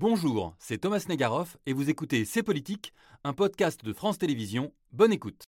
[0.00, 4.72] Bonjour, c'est Thomas Negaroff et vous écoutez C'est Politique, un podcast de France Télévisions.
[4.92, 5.44] Bonne écoute.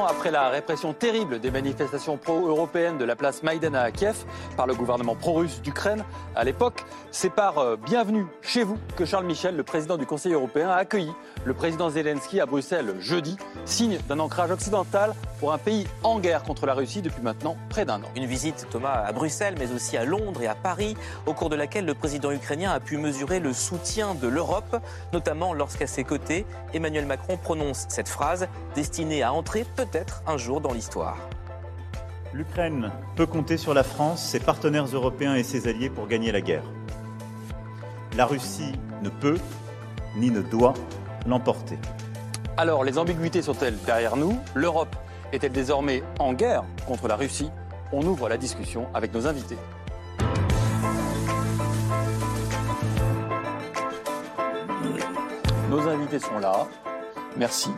[0.00, 4.24] Ans après la répression terrible des manifestations pro-européennes de la place Maïdana à Kiev
[4.56, 6.04] par le gouvernement pro-russe d'Ukraine,
[6.34, 10.32] à l'époque, c'est par euh, bienvenue chez vous que Charles Michel, le président du Conseil
[10.32, 11.12] européen, a accueilli
[11.44, 16.42] le président Zelensky à Bruxelles jeudi, signe d'un ancrage occidental pour un pays en guerre
[16.42, 18.08] contre la Russie depuis maintenant près d'un an.
[18.16, 20.96] Une visite, Thomas, à Bruxelles, mais aussi à Londres et à Paris,
[21.26, 24.76] au cours de laquelle le président ukrainien a pu mesurer le soutien de l'Europe,
[25.12, 29.89] notamment lorsqu'à ses côtés, Emmanuel Macron prononce cette phrase destinée à entrer peut-être
[30.26, 31.16] un jour dans l'histoire.
[32.32, 36.40] L'Ukraine peut compter sur la France, ses partenaires européens et ses alliés pour gagner la
[36.40, 36.62] guerre.
[38.16, 39.38] La Russie ne peut
[40.16, 40.74] ni ne doit
[41.26, 41.78] l'emporter.
[42.56, 44.38] Alors, les ambiguïtés sont-elles derrière nous?
[44.54, 44.94] L'Europe
[45.32, 47.50] est-elle désormais en guerre contre la Russie?
[47.92, 49.58] On ouvre la discussion avec nos invités.
[55.68, 56.66] Nos invités sont là.
[57.36, 57.70] Merci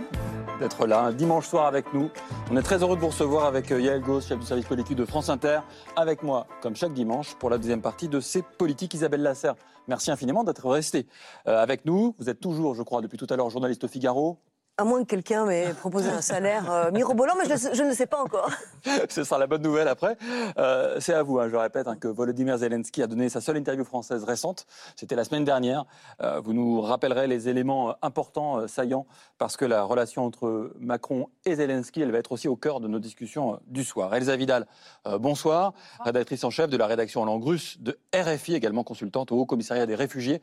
[0.63, 2.09] d'être là un dimanche soir avec nous.
[2.51, 4.97] On est très heureux de vous recevoir avec euh, Yael Gauss, chef du service politique
[4.97, 5.59] de France Inter,
[5.97, 8.95] avec moi, comme chaque dimanche, pour la deuxième partie de ces politiques.
[8.95, 9.57] Isabelle Lasserre,
[9.89, 11.09] merci infiniment d'être restée
[11.49, 12.15] euh, avec nous.
[12.21, 14.39] Vous êtes toujours, je crois, depuis tout à l'heure, journaliste au Figaro.
[14.79, 18.07] À moins que quelqu'un m'ait proposé un salaire euh, mirobolant, mais je, je, ne sais
[18.07, 18.51] pas encore.
[19.11, 20.17] Ce sera la bonne nouvelle après.
[20.57, 23.59] Euh, c'est à vous, hein, je répète, hein, que Volodymyr Zelensky a donné sa seule
[23.59, 24.67] interview française récente.
[24.97, 25.85] C'était la semaine dernière.
[26.23, 29.07] Euh, vous nous rappellerez les éléments euh, importants, euh, saillants,
[29.37, 32.89] parce que la relation entre Macron et Zelensky, elle va être aussi au cœur de
[32.89, 34.15] nos discussions euh, du soir.
[34.15, 34.67] Elsa Vidal,
[35.07, 39.33] euh, bonsoir, rédactrice en chef de la rédaction en langue russe de RFI, également consultante
[39.33, 40.41] au Haut Commissariat des réfugiés.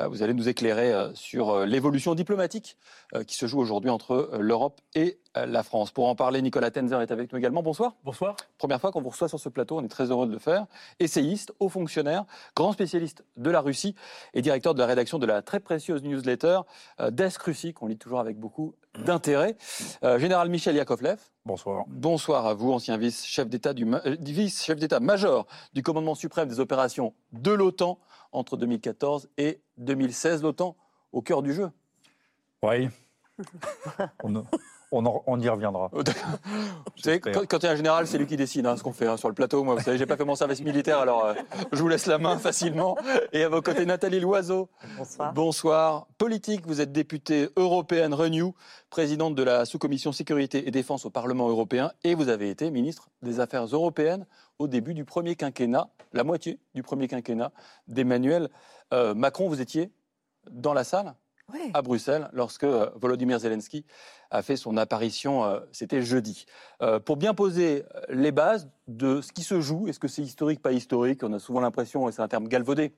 [0.00, 2.76] Euh, vous allez nous éclairer euh, sur euh, l'évolution diplomatique
[3.14, 5.90] euh, qui se joue aujourd'hui entre euh, l'Europe et euh, la France.
[5.90, 7.62] Pour en parler, Nicolas Tenzer est avec nous également.
[7.62, 7.94] Bonsoir.
[8.04, 8.36] Bonsoir.
[8.58, 10.66] Première fois qu'on vous reçoit sur ce plateau, on est très heureux de le faire.
[11.00, 13.94] Essayiste, haut fonctionnaire, grand spécialiste de la Russie
[14.34, 16.60] et directeur de la rédaction de la très précieuse newsletter
[17.00, 18.74] euh, Desk Russie, qu'on lit toujours avec beaucoup
[19.04, 19.56] d'intérêt.
[20.04, 21.84] Euh, Général Michel Yakovlev, Bonsoir.
[21.88, 26.60] bonsoir à vous, ancien vice-chef d'État du ma- vice-chef d'État major du commandement suprême des
[26.60, 27.98] opérations de l'OTAN
[28.30, 30.42] entre 2014 et 2016.
[30.42, 30.76] L'OTAN
[31.12, 31.70] au cœur du jeu.
[32.62, 32.88] Oui.
[34.22, 34.44] On,
[34.92, 35.90] on, en- on y reviendra.
[35.92, 37.32] Vous savez, J'espère.
[37.32, 39.06] quand, quand il y a un général, c'est lui qui décide hein, ce qu'on fait
[39.06, 39.64] hein, sur le plateau.
[39.64, 41.34] Moi, vous savez, j'ai pas fait mon service militaire, alors euh,
[41.72, 42.96] je vous laisse la main facilement.
[43.32, 44.68] Et à vos côtés, Nathalie Loiseau.
[44.96, 45.32] Bonsoir.
[45.32, 46.06] Bonsoir.
[46.18, 48.54] Politique, vous êtes députée européenne Renew,
[48.90, 53.10] présidente de la sous-commission sécurité et défense au Parlement européen, et vous avez été ministre
[53.22, 54.26] des Affaires européennes
[54.60, 57.50] au début du premier quinquennat, la moitié du premier quinquennat
[57.88, 58.48] d'Emmanuel
[58.92, 59.48] euh, Macron.
[59.48, 59.90] Vous étiez
[60.50, 61.14] dans la salle
[61.72, 63.84] À Bruxelles lorsque euh, Volodymyr Zelensky
[64.30, 66.46] a fait son apparition, euh, c'était jeudi.
[66.82, 70.60] Euh, pour bien poser les bases de ce qui se joue, est-ce que c'est historique,
[70.60, 72.92] pas historique On a souvent l'impression, et c'est un terme galvaudé,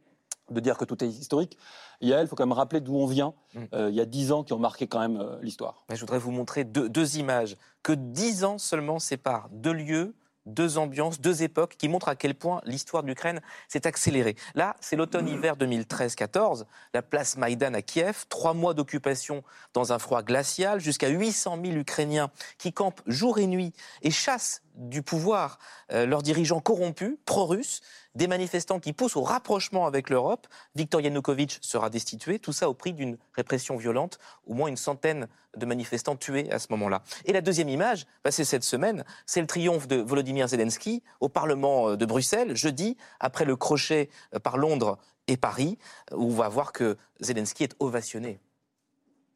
[0.50, 1.58] de dire que tout est historique.
[2.00, 3.34] Yael, il faut quand même rappeler d'où on vient.
[3.54, 3.60] Mm.
[3.74, 5.84] Euh, il y a dix ans qui ont marqué quand même euh, l'histoire.
[5.88, 10.14] Mais je voudrais vous montrer deux, deux images que dix ans seulement séparent deux lieux,
[10.46, 14.36] deux ambiances, deux époques qui montrent à quel point l'histoire de l'Ukraine s'est accélérée.
[14.54, 16.64] Là, c'est l'automne-hiver 2013-14,
[16.94, 19.42] la place Maïdan à Kiev, trois mois d'occupation
[19.74, 24.62] dans un froid glacial, jusqu'à 800 000 Ukrainiens qui campent jour et nuit et chassent
[24.76, 25.58] du pouvoir
[25.92, 27.80] euh, leurs dirigeants corrompus, pro-russes,
[28.16, 30.46] des manifestants qui poussent au rapprochement avec l'Europe.
[30.74, 35.28] Viktor Yanukovych sera destitué, tout ça au prix d'une répression violente, au moins une centaine
[35.56, 37.02] de manifestants tués à ce moment-là.
[37.26, 41.28] Et la deuxième image, bah, c'est cette semaine, c'est le triomphe de Volodymyr Zelensky au
[41.28, 44.98] Parlement euh, de Bruxelles, jeudi, après le crochet euh, par Londres
[45.28, 45.78] et Paris,
[46.12, 48.40] où on va voir que Zelensky est ovationné.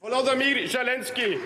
[0.01, 1.37] Volodymyr Zelensky.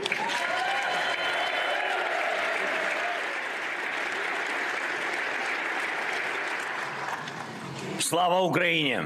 [8.14, 9.00] Слава Україні!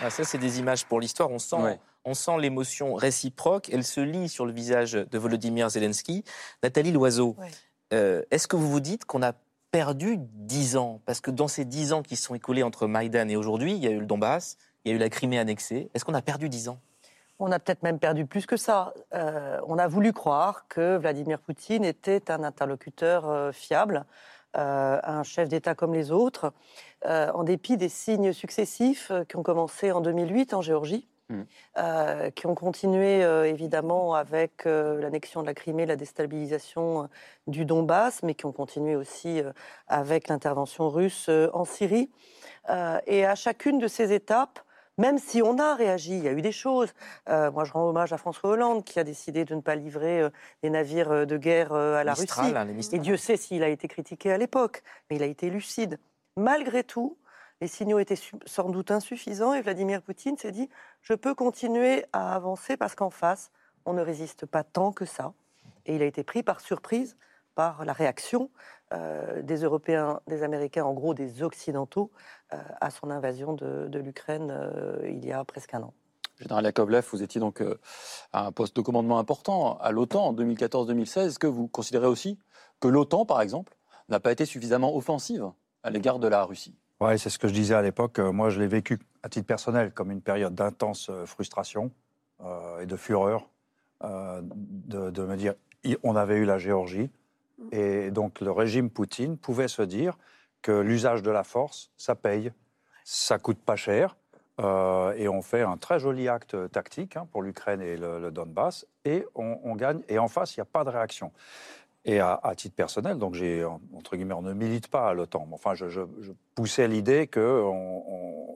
[0.00, 1.30] Ah, ça, c'est des images pour l'histoire.
[1.30, 1.78] On sent, Ouais.
[2.04, 3.68] on sent l'émotion réciproque.
[3.72, 6.24] Elle se lit sur le visage de Volodymyr Zelensky.
[6.62, 7.48] Nathalie Loiseau, Ouais.
[7.92, 9.32] euh, est-ce que vous vous dites qu'on a
[9.72, 13.28] perdu dix ans Parce que dans ces dix ans qui se sont écoulés entre Maïdan
[13.28, 15.90] et aujourd'hui, il y a eu le Donbass, il y a eu la Crimée annexée.
[15.94, 16.78] Est-ce qu'on a perdu dix ans
[17.45, 18.93] On a peut-être même perdu plus que ça.
[19.13, 24.05] Euh, on a voulu croire que Vladimir Poutine était un interlocuteur euh, fiable,
[24.55, 26.53] euh, un chef d'État comme les autres,
[27.05, 31.09] en dépit des signes successifs qui ont commencé en 2008 en Géorgie.
[31.77, 37.09] Euh, qui ont continué évidemment avec l'annexion de la Crimée, la déstabilisation
[37.47, 39.41] du Donbass, mais qui ont continué aussi
[39.87, 42.09] avec l'intervention russe en Syrie.
[43.07, 44.59] Et à chacune de ces étapes,
[44.97, 46.93] même si on a réagi, il y a eu des choses.
[47.29, 50.21] Euh, moi, je rends hommage à François Hollande qui a décidé de ne pas livrer
[50.21, 50.29] euh,
[50.61, 52.57] des navires euh, de guerre euh, à la Mistral, Russie.
[52.57, 52.99] hein, les Mistral.
[52.99, 55.99] Et Dieu sait s'il a été critiqué à l'époque, mais il a été lucide.
[56.37, 57.17] Malgré tout,
[57.61, 60.69] les signaux étaient sans doute insuffisants et Vladimir Poutine s'est dit
[61.01, 63.51] je peux continuer à avancer parce qu'en face,
[63.85, 65.33] on ne résiste pas tant que ça.
[65.85, 67.17] Et il a été pris par surprise
[67.55, 68.49] par la réaction
[68.93, 72.11] euh, des Européens, des Américains, en gros des Occidentaux,
[72.53, 75.93] euh, à son invasion de, de l'Ukraine euh, il y a presque un an.
[76.39, 77.79] Général Yakovlev, vous étiez donc euh,
[78.33, 81.27] à un poste de commandement important à l'OTAN en 2014-2016.
[81.27, 82.39] Est-ce que vous considérez aussi
[82.79, 83.75] que l'OTAN, par exemple,
[84.09, 85.45] n'a pas été suffisamment offensive
[85.83, 86.75] à l'égard de la Russie?
[86.99, 88.19] Ouais, c'est ce que je disais à l'époque.
[88.19, 91.91] Moi, je l'ai vécu à titre personnel comme une période d'intense frustration
[92.43, 93.47] euh, et de fureur,
[94.03, 95.53] euh, de, de me dire,
[95.83, 97.09] i- on avait eu la Géorgie,
[97.71, 100.17] et donc le régime Poutine pouvait se dire
[100.61, 102.51] que l'usage de la force, ça paye,
[103.03, 104.15] ça coûte pas cher,
[104.61, 108.85] euh, et on fait un très joli acte tactique hein, pour l'Ukraine et le, Donbass,
[109.05, 111.31] et on, gagne, et en face, il n'y a pas de réaction.
[112.05, 115.45] Et à, titre personnel, donc j'ai, entre guillemets, on ne milite pas à l'OTAN.
[115.47, 116.01] mais Enfin, je,
[116.53, 117.63] poussais l'idée que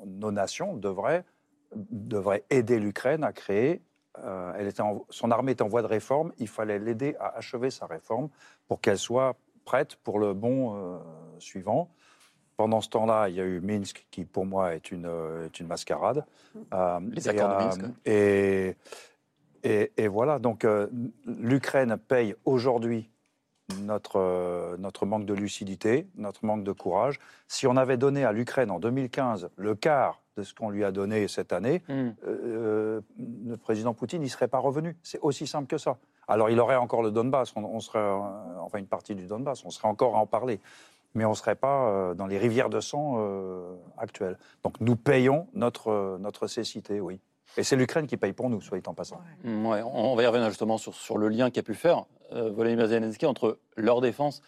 [0.05, 1.23] nos nations devraient
[2.50, 3.81] aider l'Ukraine à créer.
[4.23, 6.31] Euh, elle était en- son armée est en voie de réforme.
[6.39, 8.29] Il fallait l'aider à achever sa réforme
[8.67, 9.35] pour qu'elle soit
[9.65, 10.97] prête pour le bon euh,
[11.39, 11.89] suivant.
[12.55, 15.59] Pendant ce temps-là, il y a eu Minsk, qui pour moi est une, euh, est
[15.59, 16.25] une mascarade.
[16.73, 17.81] Euh, Les et, accords de Minsk.
[18.05, 18.75] Et,
[19.63, 20.65] et, et voilà, donc
[21.25, 23.09] l'Ukraine paye aujourd'hui
[23.81, 27.19] notre, notre manque de lucidité, notre manque de courage.
[27.47, 30.92] Si on avait donné à l'Ukraine en 2015 le quart de ce qu'on lui a
[30.92, 32.10] donné cette année, Hmm.
[32.28, 33.01] euh,
[33.48, 34.95] le président Poutine n'y serait pas revenu.
[35.04, 35.98] C'est aussi simple que ça.
[36.28, 38.19] Alors il aurait encore le Donbass, on, on serait, euh,
[38.62, 40.60] enfin une partie du Donbass, on serait encore à en parler.
[41.16, 44.38] Mais on ne serait pas euh, dans les rivières de sang euh, actuelles.
[44.63, 47.19] Donc nous payons notre, euh, notre cécité, oui.
[47.56, 49.19] Et c'est l'Ukraine qui paye pour nous, soit en passant.
[49.44, 52.88] Ouais, on va y revenir justement sur, sur le lien qu'a pu faire euh, Volodymyr
[52.88, 54.44] Zelensky entre leur défense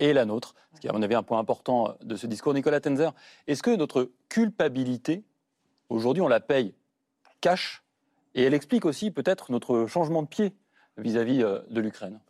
[0.00, 2.54] et la nôtre, ce qui est à mon avis un point important de ce discours.
[2.54, 3.12] Nicolas Tenzer,
[3.46, 5.24] est-ce que notre culpabilité,
[5.88, 6.74] aujourd'hui on la paye
[7.40, 7.82] cash,
[8.34, 10.52] et elle explique aussi peut-être notre changement de pied
[10.96, 12.20] vis-à-vis euh, de l'Ukraine?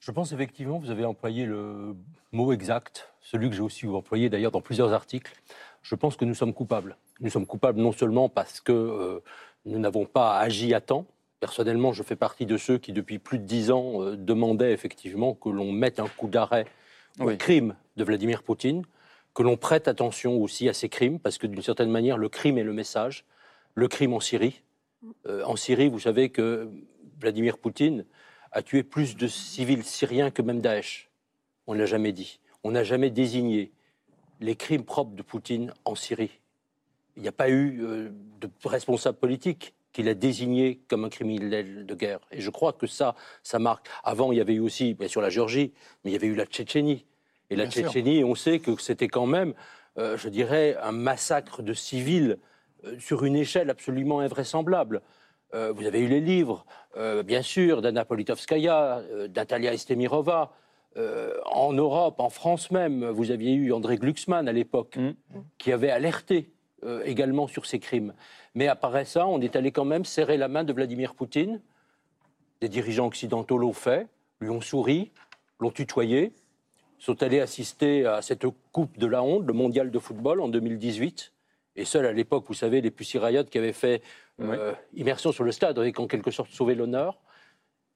[0.00, 1.94] Je pense effectivement, vous avez employé le
[2.32, 5.32] mot exact, celui que j'ai aussi employé d'ailleurs dans plusieurs articles.
[5.82, 6.96] Je pense que nous sommes coupables.
[7.20, 9.20] Nous sommes coupables non seulement parce que euh,
[9.66, 11.06] nous n'avons pas agi à temps.
[11.38, 15.34] Personnellement, je fais partie de ceux qui, depuis plus de dix ans, euh, demandaient effectivement
[15.34, 16.64] que l'on mette un coup d'arrêt
[17.18, 17.38] au Oui.
[17.38, 18.84] crime de Vladimir Poutine,
[19.34, 22.58] que l'on prête attention aussi à ces crimes, parce que d'une certaine manière, le crime
[22.58, 23.24] est le message.
[23.74, 24.62] Le crime en Syrie.
[25.26, 26.68] Euh, en Syrie, vous savez que
[27.20, 28.04] Vladimir Poutine
[28.52, 31.10] a tué plus de civils syriens que même Daesh.
[31.66, 32.40] On ne l'a jamais dit.
[32.64, 33.70] On n'a jamais désigné
[34.40, 36.40] les crimes propres de Poutine en Syrie.
[37.16, 38.10] Il n'y a pas eu euh,
[38.40, 42.20] de responsable politique qui l'a désigné comme un criminel de guerre.
[42.30, 43.86] Et je crois que ça, ça marque.
[44.04, 45.72] Avant, il y avait eu aussi, bien sûr, la Géorgie,
[46.04, 47.06] mais il y avait eu la Tchétchénie.
[47.50, 47.82] Et la Bien sûr.
[47.84, 49.54] Tchétchénie, on sait que c'était quand même,
[49.98, 52.38] euh, je dirais, un massacre de civils
[52.84, 55.02] euh, sur une échelle absolument invraisemblable.
[55.52, 56.64] Euh, vous avez eu les livres,
[57.24, 60.52] bien sûr, d'Anna Politkovskaya, d'Natalia Estemirova.
[61.46, 65.12] En Europe, en France même, vous aviez eu André Glucksmann à l'époque, Mm.
[65.58, 66.50] qui avait alerté
[66.84, 68.14] euh, également sur ces crimes.
[68.54, 71.60] Mais après ça, on est allé quand même serrer la main de Vladimir Poutine.
[72.60, 74.06] Des dirigeants occidentaux l'ont fait,
[74.40, 75.10] lui ont souri,
[75.58, 76.32] l'ont tutoyé,
[76.98, 81.32] sont allés assister à cette Coupe de la honte, le mondial de football en 2018.
[81.76, 84.02] Et seul à l'époque, vous savez, les Pussy Riot qui avaient fait
[84.40, 87.18] euh, immersion sur le stade avaient en quelque sorte sauvé l'honneur.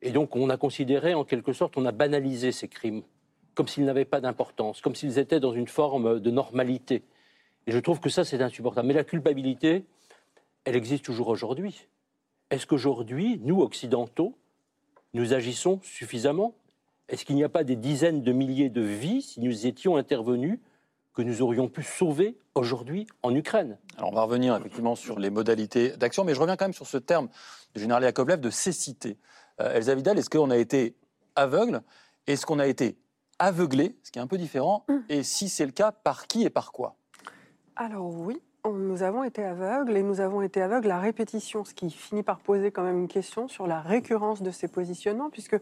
[0.03, 3.03] Et donc on a considéré, en quelque sorte, on a banalisé ces crimes,
[3.55, 7.03] comme s'ils n'avaient pas d'importance, comme s'ils étaient dans une forme de normalité.
[7.67, 8.89] Et je trouve que ça, c'est insupportable.
[8.89, 9.85] Mais la culpabilité,
[10.65, 11.87] elle existe toujours aujourd'hui.
[12.51, 14.37] Est-ce qu'aujourd'hui, nous, occidentaux,
[15.15, 16.55] nous agissons suffisamment?
[17.09, 20.59] Est-ce qu'il n'y a pas des dizaines de milliers de vies, si nous étions intervenus,
[21.15, 23.79] que nous aurions pu sauver aujourd'hui en Ukraine?
[23.97, 26.89] Alors on va revenir effectivement sur les modalités d'action, mais je reviens quand même sur
[26.89, 27.29] ce terme
[27.75, 29.17] du général Yakovlev de cécité.
[29.61, 30.97] Euh, Elsa Vidal, est-ce qu'on a été
[31.37, 31.83] aveugle?
[32.27, 32.97] Est-ce qu'on a été
[33.39, 34.85] aveuglé, ce qui est un peu différent.
[35.09, 36.97] Et si c'est le cas, par qui et par quoi?
[37.77, 41.91] Alors oui, nous avons été aveugles et nous avons été aveugles à répétition, ce qui
[41.91, 45.57] finit par poser quand même une question sur la récurrence de ces positionnements, puisque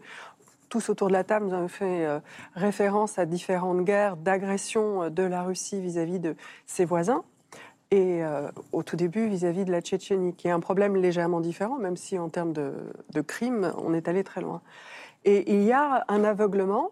[0.69, 2.19] tous autour de la table, nous avons fait euh,
[2.53, 6.35] référence à différentes guerres d'agression euh, de la Russie vis-à-vis de
[6.67, 7.23] ses voisins.
[7.89, 11.77] Et euh, au tout début, vis-à-vis de la Tchétchénie, qui est un problème légèrement différent,
[11.77, 14.61] même si en termes de crimes, on est allé très loin.
[15.25, 16.91] Et il y a un aveuglement,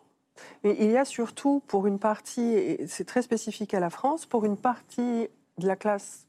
[0.63, 4.25] mais il y a surtout pour une partie, et c'est très spécifique à la France,
[4.25, 6.27] pour une partie de la classe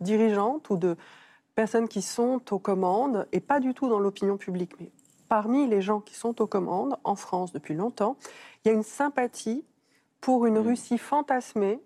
[0.00, 0.96] dirigeantes ou de
[1.54, 4.90] personnes qui sont aux commandes, et pas du tout dans l'opinion publique, mais
[5.28, 8.16] parmi les gens qui sont aux commandes en France depuis longtemps,
[8.64, 9.64] il y a une sympathie
[10.20, 11.80] pour une Russie fantasmée.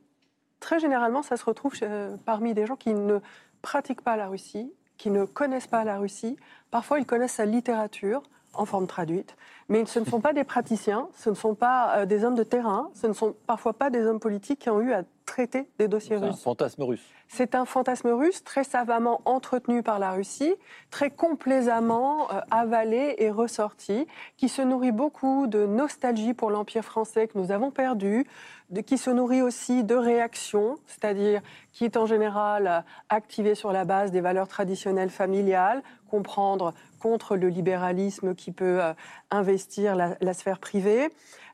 [0.61, 3.19] Très généralement, ça se retrouve chez- parmi des gens qui ne
[3.63, 6.37] pratiquent pas la Russie, qui ne connaissent pas la Russie.
[6.71, 8.23] Parfois, ils connaissent sa littérature
[8.55, 9.37] en forme traduite,
[9.73, 12.43] mais ce ne sont pas des praticiens, ce ne sont pas euh, des hommes de
[12.43, 15.89] terrain, ce ne sont parfois pas des hommes politiques qui ont eu à traiter des
[15.89, 16.43] dossiers C'est un russes.
[16.43, 17.01] fantasme russe.
[17.29, 20.55] C'est un fantasme russe très savamment entretenu par la Russie,
[20.91, 27.27] très complaisamment euh, avalé et ressorti, qui se nourrit beaucoup de nostalgie pour l'Empire français
[27.29, 28.27] que nous avons perdu,
[28.69, 31.41] de, qui se nourrit aussi de réactions, c'est-à-dire
[31.73, 35.83] qui est en général euh, activé sur la base des valeurs traditionnelles familiales,
[36.17, 38.93] comprendre contre le libéralisme qui peut euh,
[39.31, 41.09] investir la, la sphère privée,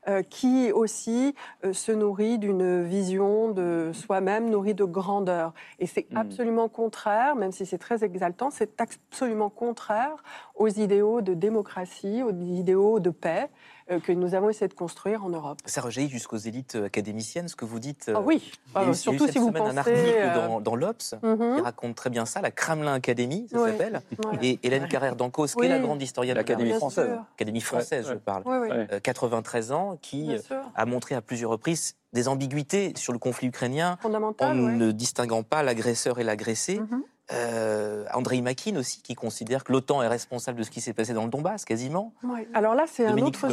[0.07, 1.33] euh, qui aussi
[1.65, 5.53] euh, se nourrit d'une vision de soi-même nourrie de grandeur.
[5.79, 6.17] Et c'est Mhm.
[6.23, 10.15] absolument contraire, même si c'est très exaltant, c'est absolument contraire
[10.55, 13.49] aux idéaux de démocratie, aux idéaux de paix
[13.97, 15.57] que nous avons essayé de construire en Europe.
[15.65, 18.05] Ça rejaillit jusqu'aux élites euh, académiciennes, ce que vous dites.
[18.09, 19.39] euh, Ah oui, il y a Ah, eu- il y a eu surtout cette si
[19.39, 19.73] vous semaine pensez...
[19.73, 23.47] un article euh, dans, dans l'Obs mhm, qui raconte très bien ça, la Kremlin Academy,
[23.51, 24.01] ça s'appelle.
[24.31, 24.37] ouais.
[24.45, 27.09] Et Hélène Carrère d'Ancos, qui est la grande historienne de la L'Académie française.
[27.35, 28.87] Académie française, Ouais, je parle, Oui, oui, Ouais.
[28.91, 33.47] euh, 93 ans, qui euh, a montré à plusieurs reprises des ambiguïtés sur le conflit
[33.47, 34.53] ukrainien en ouais.
[34.75, 36.79] ne distinguant pas l'agresseur et l'agressé.
[36.79, 37.03] Mhm.
[37.31, 41.13] Euh, Andrei Makin aussi, qui considère que l'OTAN est responsable de ce qui s'est passé
[41.13, 42.13] dans le Donbass, quasiment.
[42.23, 42.47] Ouais.
[42.53, 43.47] Alors là, c'est un autre.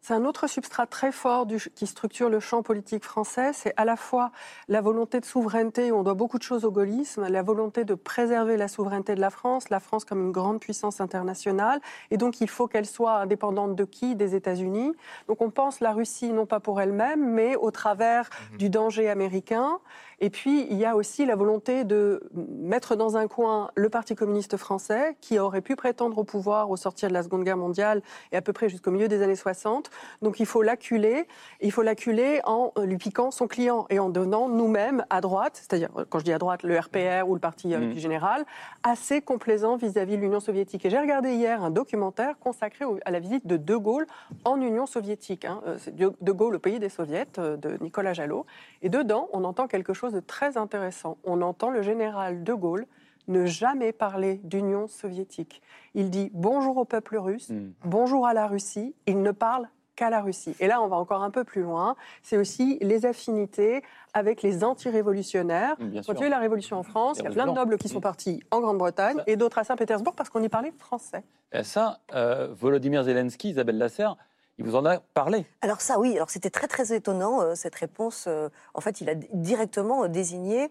[0.00, 3.52] C'est un autre substrat très fort du- qui structure le champ politique français.
[3.52, 4.32] C'est à la fois
[4.68, 7.94] la volonté de souveraineté, où on doit beaucoup de choses au gaullisme, la volonté de
[7.94, 11.80] préserver la souveraineté de la France, la France comme une grande puissance internationale.
[12.10, 14.16] Et donc, il faut qu'elle soit indépendante de qui?
[14.16, 14.92] Des États-Unis.
[15.28, 18.58] Donc, on pense la Russie non pas pour elle-même, mais au travers Mhm.
[18.58, 19.78] du danger américain.
[20.22, 24.14] Et puis, il y a aussi la volonté de mettre dans un coin le Parti
[24.14, 28.02] communiste français, qui aurait pu prétendre au pouvoir au sortir de la Seconde Guerre mondiale
[28.32, 29.90] et à peu près jusqu'au milieu des années 60.
[30.20, 31.26] Donc, il faut l'acculer.
[31.62, 35.88] Il faut l'acculer en lui piquant son client et en donnant nous-mêmes à droite, c'est-à-dire,
[35.96, 37.92] euh, quand je dis à droite, le RPR ou le Parti euh, Mm.
[37.94, 38.44] du général,
[38.82, 40.84] assez complaisant vis-à-vis de l'Union soviétique.
[40.84, 44.06] Et j'ai regardé hier un documentaire consacré à la visite de De Gaulle
[44.44, 45.46] en Union soviétique.
[45.46, 45.62] hein.
[45.66, 48.44] Euh, C'est De Gaulle, le pays des soviets, de Nicolas Jalot.
[48.82, 51.18] Et dedans, on entend quelque chose de très intéressant.
[51.24, 52.86] On entend le général De Gaulle
[53.28, 55.62] ne jamais parler d'Union soviétique.
[55.94, 57.70] Il dit bonjour au peuple russe, Mm.
[57.84, 58.94] bonjour à la Russie.
[59.06, 60.56] Il ne parle qu'à la Russie.
[60.60, 61.94] Et là, on va encore un peu plus loin.
[62.22, 63.82] C'est aussi les affinités
[64.14, 65.76] avec les anti-révolutionnaires.
[65.78, 67.52] Mm, Quand il y a eu la Révolution en France, il y a plein de
[67.52, 68.02] nobles qui sont Mm.
[68.02, 71.22] partis en Grande-Bretagne Ça- et d'autres à Saint-Pétersbourg parce qu'on y parlait français.
[71.52, 74.16] Et ça, euh, Volodymyr Zelensky, Isabelle Lasserre,
[74.60, 75.46] il vous en a parlé.
[75.62, 76.14] Alors ça, oui.
[76.16, 78.26] Alors c'était très très étonnant euh, cette réponse.
[78.28, 80.70] euh, en fait, il a directement euh, désigné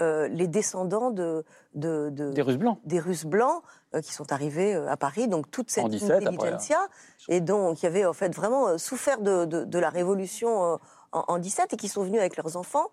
[0.00, 1.44] euh, les descendants de,
[1.74, 2.78] de- de- Des Russes blancs.
[2.84, 3.62] des Russes blancs
[4.04, 5.26] qui sont arrivés à Paris.
[5.26, 6.78] Donc toute cette En 17 après, intelligentsia
[7.28, 10.78] et donc qui avaient en fait vraiment souffert de, de- la révolution
[11.12, 12.86] en, en 17 et qui sont venus avec leurs enfants.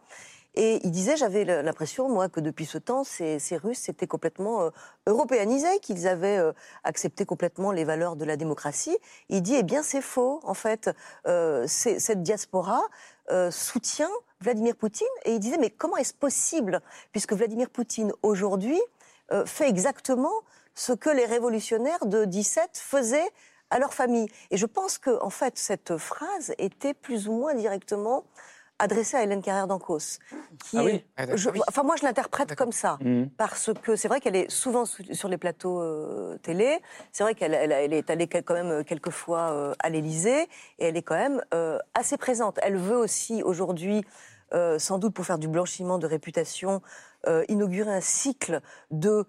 [0.59, 4.69] Et il disait, j'avais l'impression, moi, que depuis ce temps, ces, Russes s'étaient complètement euh,
[5.05, 6.51] européanisés, qu'ils avaient euh,
[6.83, 8.97] accepté complètement les valeurs de la démocratie.
[9.29, 10.89] Il dit, eh bien, c'est faux, en fait.
[11.27, 12.81] Euh, cette diaspora
[13.29, 14.09] euh, soutient
[14.41, 15.05] Vladimir Poutine.
[15.25, 18.79] Et il disait, mais comment est-ce possible Puisque Vladimir Poutine, aujourd'hui,
[19.45, 20.31] fait exactement
[20.73, 23.29] ce que les révolutionnaires de 17 faisaient
[23.69, 24.27] à leur famille?
[24.49, 28.23] Et je pense que, en fait, cette phrase était plus ou moins directement
[28.79, 30.19] adressée à Hélène Carrère d'Ancos.
[30.63, 31.59] qui Ah oui est- Ah, je- oui.
[31.67, 32.97] Enfin, moi, je l'interprète comme ça.
[33.01, 33.25] Mm.
[33.37, 36.79] Parce que c'est vrai qu'elle est souvent sou- sur les plateaux euh, télé.
[37.11, 40.43] C'est vrai qu'elle elle, elle est allée quand même euh, quelques fois euh, à l'Élysée
[40.79, 42.59] et elle est quand même euh, assez présente.
[42.63, 44.03] Elle veut aussi aujourd'hui,
[44.77, 46.81] sans doute pour faire du blanchiment de réputation,
[47.49, 49.25] inaugurer un cycle de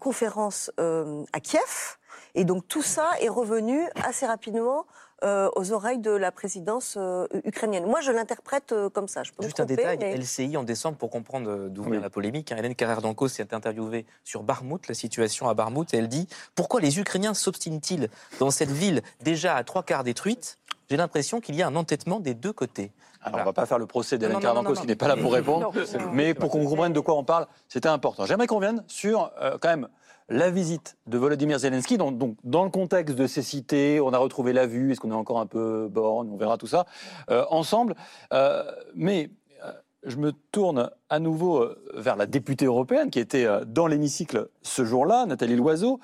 [0.00, 1.98] conférences à Kiev.
[2.34, 4.86] Et donc tout ça est revenu assez rapidement
[5.24, 7.86] euh, aux oreilles de la présidence euh, ukrainienne.
[7.86, 9.22] Moi, je l'interprète euh, comme ça.
[9.22, 11.92] Je peux me Juste un tromper, détail, mais- LCI en décembre pour comprendre d'où vient
[11.92, 12.00] Oui.
[12.00, 12.52] la polémique.
[12.52, 12.56] hein.
[12.58, 16.80] Hélène Carrère d'Ancos s'est interviewée sur Barmout, la situation à Barmout, et elle dit Pourquoi
[16.80, 18.08] les Ukrainiens s'obstinent-ils
[18.40, 20.58] dans cette ville déjà à trois quarts détruite?
[20.90, 22.92] J'ai l'impression qu'il y a un entêtement des deux côtés.
[23.20, 23.44] Alors, Voilà.
[23.44, 25.72] on va pas faire le procès d'Hélène non, qui n'est pas là pour répondre.
[25.74, 26.12] Non, non.
[26.12, 28.24] Mais pour qu'on comprenne de quoi on parle, c'était important.
[28.24, 29.88] J'aimerais qu'on revienne sur, euh, quand même,
[30.28, 31.98] la visite de Volodymyr Zelensky.
[31.98, 34.92] Donc, donc, dans le contexte de ces cités, on a retrouvé la vue.
[34.92, 36.86] Est-ce qu'on est encore un peu borne On verra tout ça
[37.30, 37.94] euh, ensemble.
[38.32, 38.64] Euh,
[38.94, 39.30] mais
[39.64, 39.72] euh,
[40.04, 45.26] je me tourne à nouveau vers la députée européenne qui était dans l'hémicycle ce jour-là,
[45.26, 46.00] Nathalie Loiseau.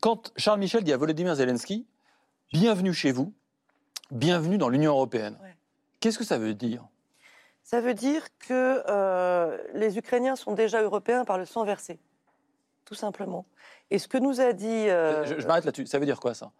[0.00, 1.86] Quand Charles Michel dit à Volodymyr Zelensky
[2.52, 3.32] Bienvenue chez vous,
[4.12, 5.36] bienvenue dans l'Union européenne.
[5.42, 5.56] Ouais.
[5.98, 6.84] Qu'est-ce que ça veut dire?
[7.64, 11.98] Ça veut dire que les Ukrainiens sont déjà européens par le sang versé,
[12.84, 13.46] tout simplement.
[13.90, 14.88] Et ce que nous a dit...
[14.88, 15.86] euh, Je, je m'arrête là-dessus.
[15.86, 16.50] Ça veut dire quoi ça?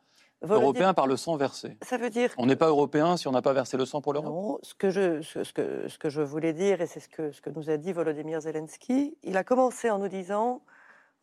[0.42, 1.78] Européen par le sang versé.
[1.82, 4.12] Ça veut dire On n'est pas européen si on n'a pas versé le sang pour
[4.12, 4.30] l'Europe?
[4.32, 7.08] Non, ce que, je, ce, ce que, ce que je voulais dire, et c'est ce
[7.08, 10.60] que, ce que nous a dit Volodymyr Zelensky, il a commencé en nous disant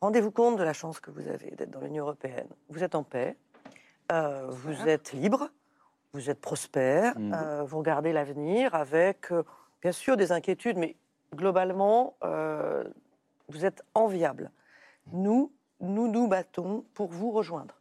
[0.00, 2.48] Rendez-vous compte de la chance que vous avez d'être dans l'Union européenne.
[2.68, 3.36] Vous êtes en paix,
[4.10, 5.50] euh, vous êtes libre,
[6.12, 7.32] vous êtes prospère, Mhm.
[7.32, 9.44] euh, vous regardez l'avenir avec, euh,
[9.80, 10.96] bien sûr, des inquiétudes, mais
[11.32, 12.82] globalement, euh,
[13.48, 14.50] vous êtes enviable.
[15.12, 17.80] Nous, nous nous battons pour vous rejoindre.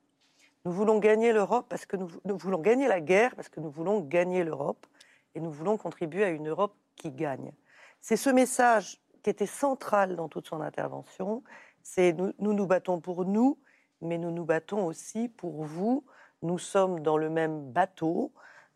[0.66, 4.00] Nous voulons gagner l'Europe parce que nous, voulons gagner la guerre parce que nous voulons
[4.00, 4.86] gagner l'Europe
[5.34, 7.51] et nous voulons contribuer à une Europe qui gagne.
[8.00, 11.44] C'est ce message qui était central dans toute son intervention.
[11.84, 13.58] C'est nous, nous nous battons pour nous,
[14.01, 16.04] mais nous nous battons aussi pour vous.
[16.42, 18.32] Nous sommes dans le même bateau.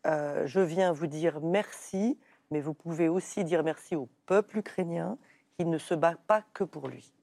[0.06, 2.18] Euh, je viens vous dire merci,
[2.50, 5.18] mais vous pouvez aussi dire merci au peuple ukrainien
[5.56, 7.15] qui ne se bat pas que pour lui.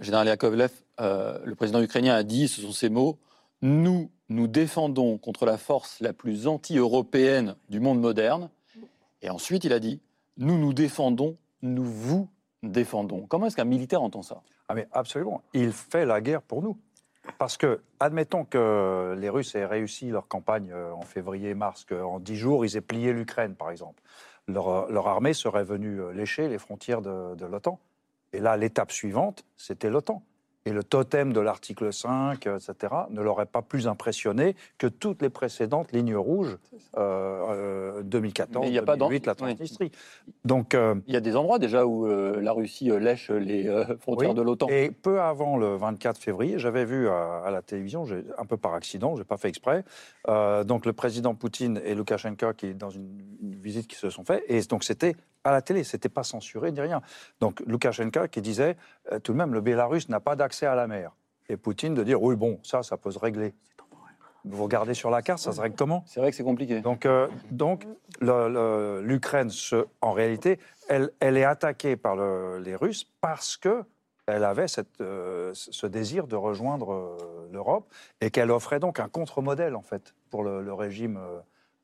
[0.00, 0.70] Général Yakovlev,
[1.00, 3.18] euh, le président ukrainien a dit, ce sont ses mots,
[3.60, 8.50] nous nous défendons contre la force la plus anti-européenne du monde moderne.
[9.20, 10.00] Et ensuite, il a dit,
[10.38, 12.28] nous nous défendons, nous vous
[12.62, 13.26] défendons.
[13.26, 14.42] Comment est-ce qu'un militaire entend ça?
[14.68, 15.42] Ah mais absolument.
[15.52, 16.78] Il fait la guerre pour nous.
[17.38, 22.36] Parce que, admettons que les Russes aient réussi leur campagne euh, en février-mars, qu'en dix
[22.36, 24.02] jours, ils aient plié l'Ukraine, par exemple.
[24.48, 27.78] Leur, euh, armée serait venue lécher les frontières de l'OTAN.
[28.32, 30.22] Et là, l'étape suivante, c'était l'OTAN.
[30.64, 35.20] Et le totem de l'article 5, euh, etc., ne l'aurait pas plus impressionné que toutes
[35.20, 36.56] les précédentes lignes rouges,
[36.96, 39.36] euh, euh, 2014, Mais il y a pas d'en- 2008, la oui.
[39.38, 39.90] Transnistrie.
[40.44, 43.66] Donc, euh, Il y a des endroits déjà où euh, la Russie euh, lèche les
[43.66, 44.36] euh, frontières Oui.
[44.36, 44.68] de l'OTAN.
[44.68, 48.06] Et peu avant le 24 février, j'avais vu à, à la télévision,
[48.38, 49.84] un peu par accident, j'ai pas fait exprès,
[50.28, 54.24] euh, donc le président Poutine et Loukachenko qui dans une, une visite qui se sont
[54.24, 57.02] fait, et donc c'était à la télé, c'était pas censuré ni rien.
[57.40, 58.76] Donc Loukachenko qui disait
[59.10, 61.12] euh, tout de même le Bélarus n'a pas d'accès à la mer,
[61.48, 63.54] et Poutine de dire oui bon ça ça peut se régler.
[64.44, 66.02] Vous regardez sur la carte, ça se règle comment?
[66.08, 66.80] C'est vrai que c'est compliqué.
[66.80, 67.86] donc, euh, donc
[68.20, 69.50] l'Ukraine,
[70.00, 73.84] en réalité, elle, elle est attaquée par le- les Russes parce que
[74.26, 77.16] elle avait cette, euh, ce désir de rejoindre
[77.52, 77.88] l'Europe
[78.20, 81.20] et qu'elle offrait donc un contre-modèle en fait pour le, le régime,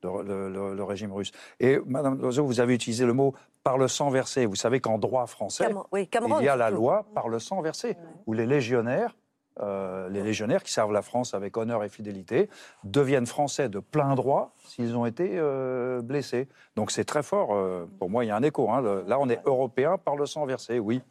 [0.02, 1.32] le, le- le- le régime russe.
[1.61, 3.34] Et Madame Loiseau, vous avez utilisé le mot
[3.64, 4.46] par le sang versé.
[4.46, 7.38] Vous savez qu'en droit français, Cameron- oui, Cameron, il y a la loi par le
[7.38, 9.16] sang versé, où les légionnaires,
[9.61, 12.48] euh, les légionnaires qui servent la France avec honneur et fidélité,
[12.84, 16.48] deviennent français de plein droit s'ils ont été euh, blessés.
[16.76, 17.48] Donc c'est très fort.
[17.54, 18.70] euh, pour moi, il y a un écho.
[18.70, 18.80] hein.
[18.80, 21.02] Le- là, on est européen par le sang versé, oui.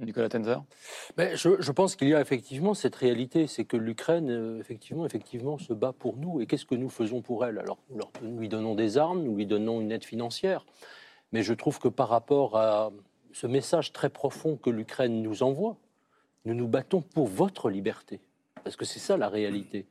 [0.00, 0.62] Nicolas Tenzer?
[1.16, 5.06] Mais je, je pense qu'il y a effectivement cette réalité, c'est que l'Ukraine, euh, effectivement,
[5.06, 6.40] effectivement, se bat pour nous.
[6.40, 7.58] Et qu'est-ce que nous faisons pour elle?
[7.58, 10.66] Alors, nous, leur- nous lui donnons des armes, nous lui donnons une aide financière.
[11.32, 12.92] Mais je trouve que par rapport à
[13.32, 15.76] ce message très profond que l'Ukraine nous envoie,
[16.44, 18.20] nous nous battons pour votre liberté.
[18.64, 19.86] Parce que c'est ça la réalité.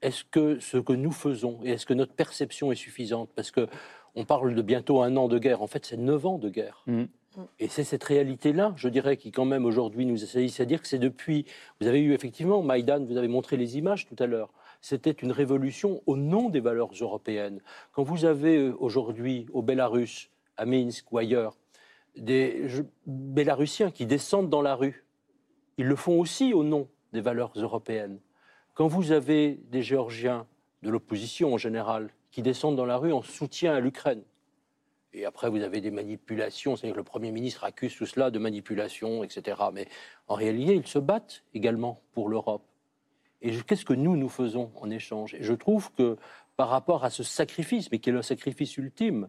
[0.00, 3.30] Est-ce que ce que nous faisons et est-ce que notre perception est suffisante?
[3.36, 3.68] Parce que
[4.14, 5.62] on parle de bientôt un an de guerre.
[5.62, 6.82] En fait, c'est neuf ans de guerre.
[6.86, 7.08] Mhm.
[7.58, 10.98] Et c'est cette réalité-là, je dirais, qui quand même aujourd'hui nous essaye, c'est-à-dire que c'est
[10.98, 11.46] depuis,
[11.80, 15.32] vous avez eu effectivement Maïdan, vous avez montré les images tout à l'heure, c'était une
[15.32, 17.60] révolution au nom des valeurs européennes.
[17.92, 21.56] Quand vous avez euh, aujourd'hui au Bélarus, à Minsk ou ailleurs,
[22.16, 22.68] des
[23.06, 25.06] Bélarusiens qui descendent dans la rue,
[25.78, 28.18] ils le font aussi au nom des valeurs européennes.
[28.74, 30.46] Quand vous avez des Géorgiens
[30.82, 34.22] de l'opposition en général qui descendent dans la rue en soutien à l'Ukraine,
[35.14, 38.38] et après, vous avez des manipulations, c'est-à-dire que le Premier ministre accuse tout cela de
[38.38, 39.60] manipulation, etc.
[39.72, 39.86] Mais
[40.26, 42.62] en réalité, ils se battent également pour l'Europe.
[43.42, 45.34] Et qu'est-ce que nous, nous faisons en échange?
[45.34, 46.16] Et je trouve que
[46.56, 49.28] par rapport à ce sacrifice, mais qui est le sacrifice ultime,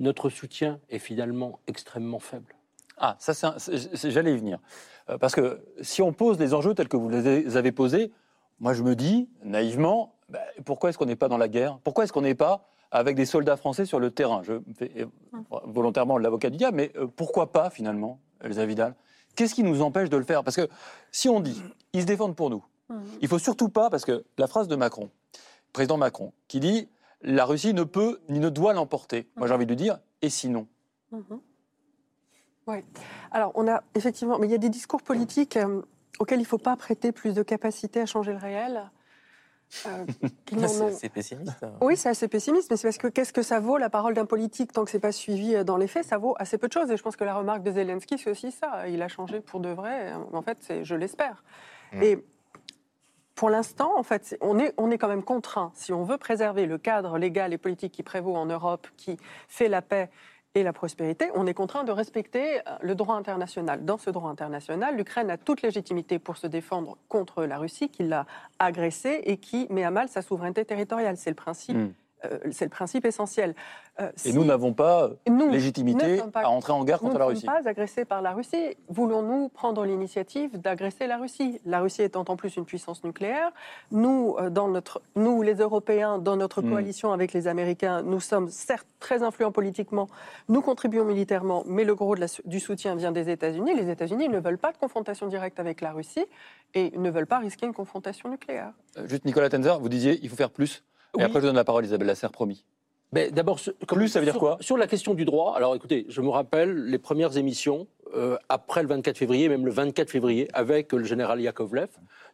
[0.00, 2.54] notre soutien est finalement extrêmement faible.
[2.98, 3.56] Ah, ça,
[4.04, 4.58] j'allais y venir.
[5.08, 8.10] Euh, parce que si on pose les enjeux tels que vous les avez posés,
[8.58, 11.78] moi je me dis, naïvement, bah, pourquoi est-ce qu'on n'est pas dans la guerre?
[11.84, 15.06] Pourquoi est-ce qu'on n'est pas avec des soldats français sur le terrain Je fais euh,
[15.64, 18.94] volontairement l'avocat du diable, mais euh, pourquoi pas finalement, Elsa Vidal?
[19.34, 20.44] Qu'est-ce qui nous empêche de le faire?
[20.44, 20.68] Parce que
[21.12, 22.64] si on dit, ils se défendent pour nous,
[23.20, 25.10] il faut surtout pas, parce que la phrase de Macron,
[25.72, 26.88] président Macron, qui dit,
[27.20, 29.28] la Russie ne peut ni ne doit l'emporter.
[29.36, 30.66] Moi j'ai envie de lui dire, et sinon?
[31.12, 31.40] Mhm.
[32.66, 32.78] Oui.
[33.30, 35.82] Alors, on a effectivement, mais il y a des discours politiques euh,
[36.18, 38.90] auxquels il ne faut pas prêter plus de capacité à changer le réel.
[39.86, 40.04] Euh,
[40.92, 41.62] C'est pessimiste.
[41.62, 41.72] hein.
[41.80, 44.26] Oui, c'est assez pessimiste, mais c'est parce que qu'est-ce que ça vaut la parole d'un
[44.26, 46.72] politique tant que c'est pas suivi euh, dans les faits Ça vaut assez peu de
[46.72, 46.90] choses.
[46.90, 48.88] Et je pense que la remarque de Zelensky, c'est aussi ça.
[48.88, 50.12] Il a changé pour de vrai.
[50.32, 51.44] En fait, c'est- je l'espère.
[52.00, 52.24] Et
[53.34, 56.64] pour l'instant, en fait, on est, on est quand même contraint, si on veut préserver
[56.66, 60.10] le cadre légal et politique qui prévaut en Europe, qui fait la paix
[60.56, 63.84] et la prospérité, on est contraint de respecter euh, le droit international.
[63.84, 68.04] Dans ce droit international, l'Ukraine a toute légitimité pour se défendre contre la Russie qui
[68.04, 68.24] l'a
[68.58, 71.18] agressée et qui met à mal sa souveraineté territoriale.
[71.18, 71.76] C'est le principe.
[71.76, 71.92] Hmm.
[72.24, 73.54] Euh, c'est le principe essentiel.
[74.00, 76.98] Euh, Et si nous n'avons pas nous légitimité ne sommes pas- à entrer en guerre
[77.02, 77.46] nous contre ne la sommes Russie.
[77.46, 78.76] pas agressés par la Russie.
[78.88, 81.60] Voulons-nous prendre l'initiative d'agresser la Russie?
[81.64, 83.50] La Russie étant en plus une puissance nucléaire,
[83.90, 86.70] nous, euh, dans notre, nous les Européens, dans notre Hmm.
[86.70, 90.08] coalition avec les Américains, nous sommes certes très influents politiquement,
[90.48, 93.74] nous contribuons militairement, mais le gros de la- du soutien vient des États-Unis.
[93.74, 96.24] Les États-Unis ne veulent pas de confrontation directe avec la Russie
[96.74, 98.72] et ne veulent pas risquer une confrontation nucléaire.
[98.98, 100.82] Euh, Juste Nicolas Tenzer, vous disiez il faut faire plus.
[101.16, 101.22] Et Oui.
[101.24, 102.64] après, je donne la parole à Isabelle Lasserre, promis.
[103.12, 106.06] Mais d'abord, Plus, ça veut dire sur- quoi Sur la question du droit, alors écoutez,
[106.08, 110.48] je me rappelle les premières émissions euh, après le 24 février, même le 24 février,
[110.52, 111.88] avec le général Yakovlev.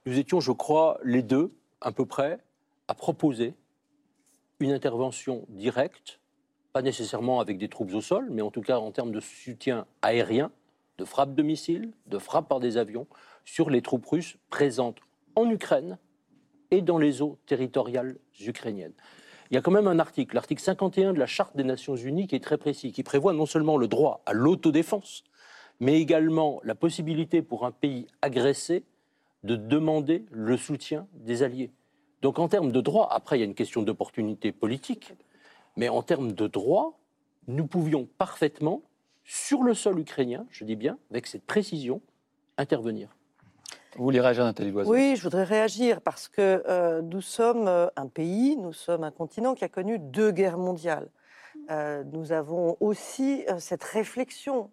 [0.06, 2.38] Nous étions, je crois, les deux, à peu près,
[2.88, 3.54] à proposer
[4.60, 6.20] une intervention directe,
[6.72, 9.86] pas nécessairement avec des troupes au sol, mais en tout cas en termes de soutien
[10.00, 10.50] aérien,
[10.98, 13.06] de frappe de missiles, de frappe par des avions,
[13.44, 14.98] sur les troupes russes présentes
[15.36, 15.98] en Ukraine
[16.72, 18.94] et dans les eaux territoriales ukrainiennes.
[19.50, 22.26] Il y a quand même un article, l'article 51 de la Charte des Nations Unies,
[22.26, 25.22] qui est très précis, qui prévoit non seulement le droit à l'autodéfense,
[25.78, 28.84] mais également la possibilité pour un pays agressé
[29.44, 31.70] de demander le soutien des alliés.
[32.22, 35.12] Donc en termes de droit, après il y a une question d'opportunité politique,
[35.76, 36.98] mais en termes de droit,
[37.46, 38.82] nous pouvions parfaitement,
[39.24, 42.00] sur le sol ukrainien, je dis bien, avec cette précision,
[42.56, 43.14] intervenir.
[43.96, 44.90] Vous voulez réagir, Nathalie Loiseau?
[44.90, 49.10] Oui, je voudrais réagir parce que euh, nous sommes euh, un pays, nous sommes un
[49.10, 51.08] continent qui a connu deux guerres mondiales.
[51.70, 54.70] Euh, nous avons aussi euh, cette réflexion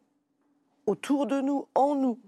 [0.86, 2.19] autour de nous, en nous.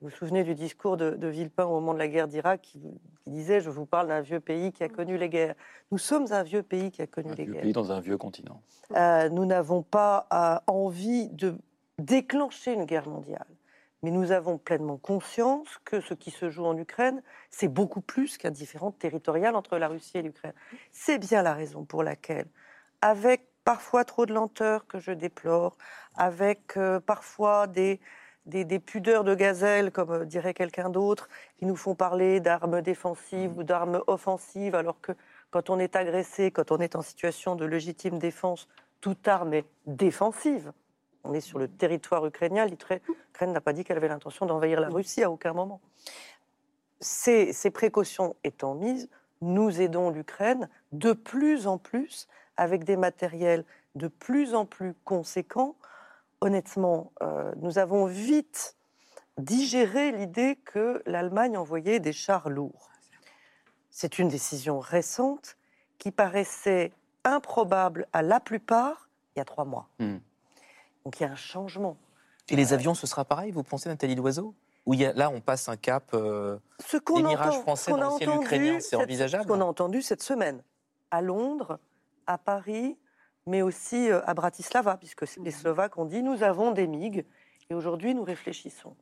[0.00, 2.80] Vous vous souvenez du discours de, de Villepin au moment de la guerre d'Irak qui,
[3.24, 5.54] qui disait Je vous parle d'un vieux pays qui a connu les guerres.
[5.90, 7.62] Nous sommes un vieux pays qui a connu Un les vieux guerres.
[7.62, 8.60] pays dans un vieux continent.
[8.94, 10.28] Euh, nous n'avons pas
[10.66, 11.56] envie de
[11.98, 13.46] déclencher une guerre mondiale.
[14.02, 18.38] Mais nous avons pleinement conscience que ce qui se joue en Ukraine, c'est beaucoup plus
[18.38, 20.54] qu'un différend territorial entre la Russie et l'Ukraine.
[20.92, 22.46] C'est bien la raison pour laquelle,
[23.00, 25.76] avec parfois trop de lenteur que je déplore,
[26.14, 28.00] avec euh, parfois des,
[28.46, 32.80] des, des pudeurs de gazelle, comme euh, dirait quelqu'un d'autre, qui nous font parler d'armes
[32.80, 35.12] défensives ou d'armes offensives, alors que
[35.50, 38.68] quand on est agressé, quand on est en situation de légitime défense,
[39.00, 40.72] toute arme est défensive.
[41.24, 42.66] On est sur le territoire ukrainien.
[42.66, 43.00] L'Ukraine
[43.52, 45.80] n'a pas dit qu'elle avait l'intention d'envahir la Russie à aucun moment.
[47.00, 49.08] Ces, précautions étant mises,
[49.40, 55.76] nous aidons l'Ukraine de plus en plus avec des matériels de plus en plus conséquents.
[56.40, 58.76] Honnêtement, euh, nous avons vite
[59.38, 62.90] digéré l'idée que l'Allemagne envoyait des chars lourds.
[63.90, 65.56] C'est une décision récente
[65.98, 66.92] qui paraissait
[67.24, 69.88] improbable à la plupart il y a trois mois.
[69.98, 70.18] Hmm.
[71.08, 71.96] Donc il y a un changement.
[72.50, 74.54] Et les avions, ce sera pareil, vous pensez, Nathalie Loiseau?
[74.88, 76.04] Il y a- là, on passe un cap.
[76.12, 79.44] euh, Ce qu'on Des mirages entend- français ce qu'on dans le ciel ukrainien, c'est envisageable
[79.44, 80.62] Ce qu'on a entendu cette semaine,
[81.10, 81.78] à Londres,
[82.26, 82.98] à Paris,
[83.46, 87.24] mais aussi euh, à Bratislava, puisque les Slovaques ont dit nous avons des MiG
[87.70, 88.94] et aujourd'hui nous réfléchissons.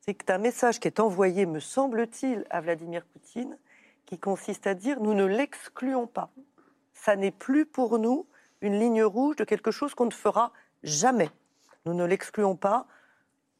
[0.00, 3.56] C'est un message qui est envoyé, me semble-t-il, à Vladimir Poutine,
[4.04, 6.28] qui consiste à dire nous ne l'excluons pas.
[6.92, 8.26] Ça n'est plus pour nous
[8.60, 11.30] une ligne rouge de quelque chose qu'on ne fera jamais.
[11.88, 12.86] Nous ne l'excluons pas.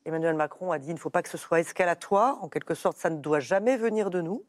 [0.05, 2.45] Emmanuel Macron a dit il ne faut pas que ce soit escalatoire.
[2.45, 4.45] En quelque sorte, ça ne doit jamais venir de nous.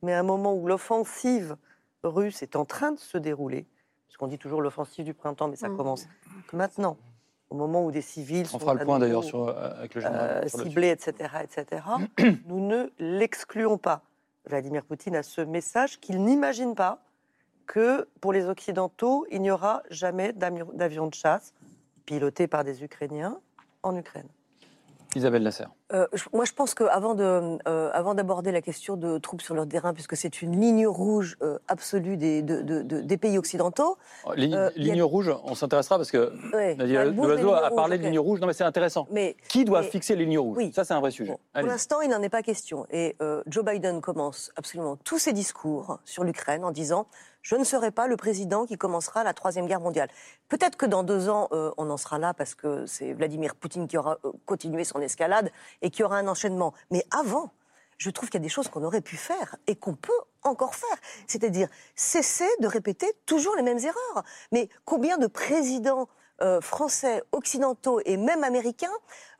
[0.00, 1.56] Mais à un moment où l'offensive
[2.02, 3.66] russe est en train de se dérouler,
[4.06, 5.76] puisqu'on dit toujours l'offensive du printemps, mais ça Mm.
[5.76, 6.06] commence
[6.46, 6.96] que maintenant,
[7.50, 9.94] au moment où des civils On sont fera le à point nouveau, d'ailleurs sur, avec
[9.94, 10.30] le général.
[10.44, 11.12] euh, sur le ciblés, etc.,
[11.42, 11.82] etc.,
[12.46, 14.00] nous ne l'excluons pas.
[14.46, 17.02] Vladimir Poutine a ce message qu'il n'imagine pas
[17.66, 21.52] que pour les Occidentaux, il n'y aura jamais d'avions de chasse
[22.08, 23.38] pilotés par des Ukrainiens
[23.82, 24.28] en Ukraine.
[25.14, 25.70] Isabelle Lasserre.
[25.92, 27.56] Euh, je- moi, je pense qu'avant euh,
[28.14, 32.16] d'aborder la question de troupes sur leur terrain, puisque c'est une ligne rouge euh, absolue
[32.18, 33.96] des, de- de- de- des pays occidentaux,
[34.36, 38.18] Ligne, a- ligne rouge, on s'intéressera parce que ouais, Nadia Loiseau a parlé de ligne
[38.18, 38.40] rouge.
[38.40, 39.06] Non, mais c'est intéressant.
[39.10, 40.58] Mais Qui doit mais- fixer les lignes rouges?
[40.58, 40.72] oui.
[40.74, 41.32] Ça, c'est un vrai sujet.
[41.32, 42.86] Bon, pour l'instant, il n'en est pas question.
[42.90, 47.06] Et Joe Biden commence absolument tous ses discours sur l'Ukraine en disant
[47.40, 50.08] Je ne serai pas le président qui commencera la Troisième Guerre mondiale.
[50.48, 53.86] Peut-être que dans deux ans, euh, on en sera là parce que c'est Vladimir Poutine
[53.86, 55.50] qui aura euh, continué son escalade
[55.82, 56.74] et qui aura un enchaînement.
[56.90, 57.52] Mais avant,
[57.98, 60.12] je trouve qu'il y a des choses qu'on aurait pu faire et qu'on peut
[60.42, 60.96] encore faire.
[61.26, 64.24] C'est-à-dire cesser de répéter toujours les mêmes erreurs.
[64.52, 66.08] Mais combien de présidents
[66.40, 68.92] euh, français, occidentaux et même américains,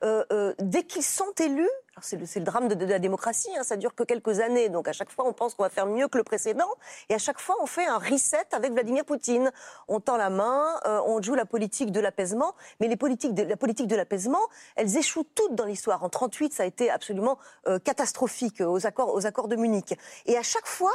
[0.03, 1.71] euh, euh, dès qu'ils sont élus,
[2.03, 4.93] C'est le, drame de, de la démocratie, hein, ça dure que quelques années, donc à
[4.93, 6.69] chaque fois on pense qu'on va faire mieux que le précédent,
[7.09, 9.51] et à chaque fois on fait un reset avec Vladimir Poutine.
[9.89, 13.43] On tend la main, euh, on joue la politique de l'apaisement, mais les politiques de,
[13.43, 14.41] la politique de l'apaisement,
[14.77, 16.03] elles échouent toutes dans l'histoire.
[16.05, 19.99] En 38, ça a été absolument euh, catastrophique aux accords, aux accords de Munich.
[20.27, 20.93] Et à chaque fois,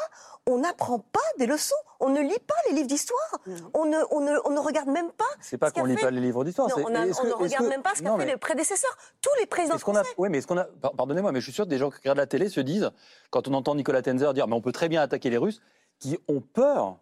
[0.48, 3.40] on n'apprend pas des leçons, on ne lit pas les livres d'histoire,
[3.74, 5.24] on ne, on, ne, on ne regarde même pas.
[5.42, 6.68] C'est pas qu'on lit fait- pas les livres d'histoire.
[6.78, 8.38] On, a- est-ce on que- ne regarde que- même pas ce qu'ont fait mais- les
[8.38, 8.98] prédécesseurs.
[9.22, 11.54] Tous les présidents Est-ce qu'on a, oui, mais est-ce qu'on a, pardonnez-moi, mais je suis
[11.54, 12.92] sûr que des gens qui regardent la télé se disent,
[13.30, 15.62] quand on entend Nicolas Tenzer dire, mais on peut très bien attaquer les Russes,
[16.00, 16.98] qui ont peur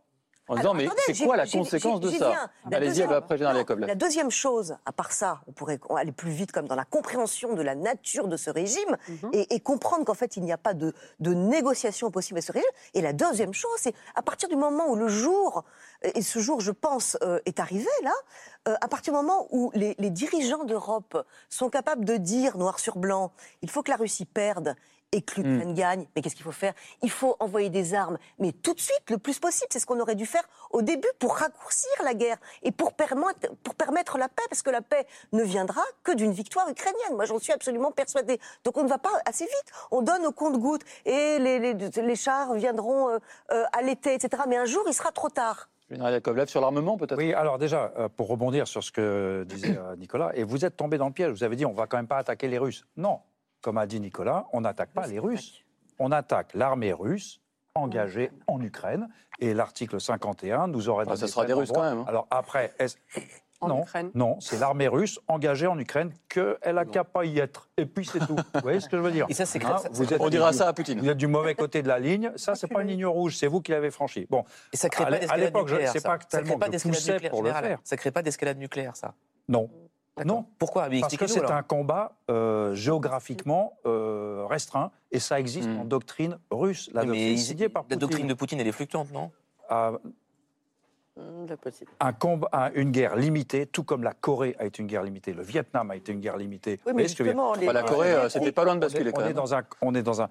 [0.52, 3.88] en disant, Alors, mais attendez, c'est quoi la conséquence de ça Allez-y, après Général Yakovlev.
[3.88, 7.54] La deuxième chose, à part ça, on pourrait aller plus vite comme dans la compréhension
[7.54, 9.30] de la nature de ce régime Mhm.
[9.34, 12.52] et, et comprendre qu'en fait il n'y a pas de, de négociation possible à ce
[12.52, 12.70] régime.
[12.94, 15.64] Et la deuxième chose, c'est à partir du moment où le jour,
[16.04, 18.12] et ce jour je pense euh, est arrivé là,
[18.68, 22.80] euh, à partir du moment où les, les dirigeants d'Europe sont capables de dire noir
[22.80, 24.76] sur blanc, il faut que la Russie perde
[25.12, 26.06] et que l'Ukraine gagne.
[26.16, 26.74] Mais qu'est-ce qu'il faut faire?
[27.02, 29.68] Il faut envoyer des armes, mais tout de suite, le plus possible.
[29.72, 33.54] C'est ce qu'on aurait dû faire au début pour raccourcir la guerre et pour permettre,
[33.64, 37.16] pour permettre la paix, parce que la paix ne viendra que d'une victoire ukrainienne.
[37.16, 38.40] Moi, j'en suis absolument persuadée.
[38.64, 39.72] Donc on ne va pas assez vite.
[39.92, 43.20] On donne au compte-gouttes et les, les, les chars viendront euh,
[43.52, 44.44] euh, à l'été, etc.
[44.48, 45.70] Mais un jour, il sera trop tard.
[45.90, 47.18] Général Yakovlev, sur l'armement, peut-être?
[47.18, 50.78] Oui, alors déjà, euh, pour rebondir sur ce que disait euh, Nicolas, et vous êtes
[50.78, 52.86] tombé dans le piège, vous avez dit on va quand même pas attaquer les Russes.
[52.96, 53.20] Non,
[53.62, 55.64] comme a dit Nicolas, on n'attaque pas les Russes.
[56.00, 57.40] On attaque l'armée russe
[57.76, 59.08] engagée en Ukraine,
[59.40, 62.06] et l'article 51 nous aurait Ah, donné ça sera des Russes quand même, hein.
[62.08, 62.98] Alors après, est-ce...
[63.64, 64.10] En non, Ukraine.
[64.16, 67.70] non, c'est l'armée russe engagée en Ukraine qu'elle a qu'à pas y être.
[67.78, 68.36] Et puis c'est tout.
[68.36, 69.76] Vous voyez ce que je veux dire Et ça, c'est Hein,
[70.20, 71.00] On dira du- ça à Poutine.
[71.00, 72.32] Vous êtes du mauvais côté de la ligne.
[72.38, 73.38] Ça, c'est pas une ligne rouge.
[73.38, 74.26] C'est vous qui l'avez franchi.
[74.32, 76.96] Bon, Et ça crée À l'époque, je- pas ça tellement crée pas que je d'escalade
[76.98, 77.80] poussais nucléaire pour le faire.
[77.84, 79.14] Ça crée pas d'escalade nucléaire, ça.
[79.48, 79.70] non.
[80.26, 80.46] Non.
[80.60, 85.80] Pourquoi Mais Parce que c'est un combat euh, géographiquement euh, restreint et ça existe Mm.
[85.80, 86.90] en doctrine russe.
[86.94, 89.32] La mais doctrine par la doctrine de Poutine, elle est fluctuante, non?
[89.72, 89.98] Euh,
[91.48, 91.92] c'est possible.
[92.00, 95.34] un combat, un- une guerre limitée, tout comme la Corée a été une guerre limitée,
[95.34, 96.80] le Vietnam a été une guerre limitée.
[96.86, 99.26] Oui, mais justement, les- la Corée, euh, c'était pas loin de basculer on quand est
[99.26, 99.34] même.
[99.34, 100.30] dans un, on est dans un.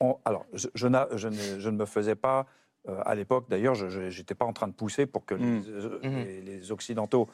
[0.00, 2.46] on- alors, je, je, n'a- je ne, je ne me faisais pas
[2.88, 3.46] euh, à l'époque.
[3.50, 5.60] D'ailleurs, je n'étais pas en train de pousser pour que les,
[6.02, 7.28] les- les occidentaux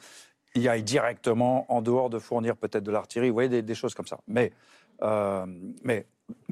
[0.61, 3.29] y aillent directement en dehors de fournir peut-être de l'artillerie.
[3.29, 4.19] Vous voyez des, des choses comme ça.
[4.27, 4.51] Mais,
[5.01, 5.45] euh,
[5.83, 6.05] mais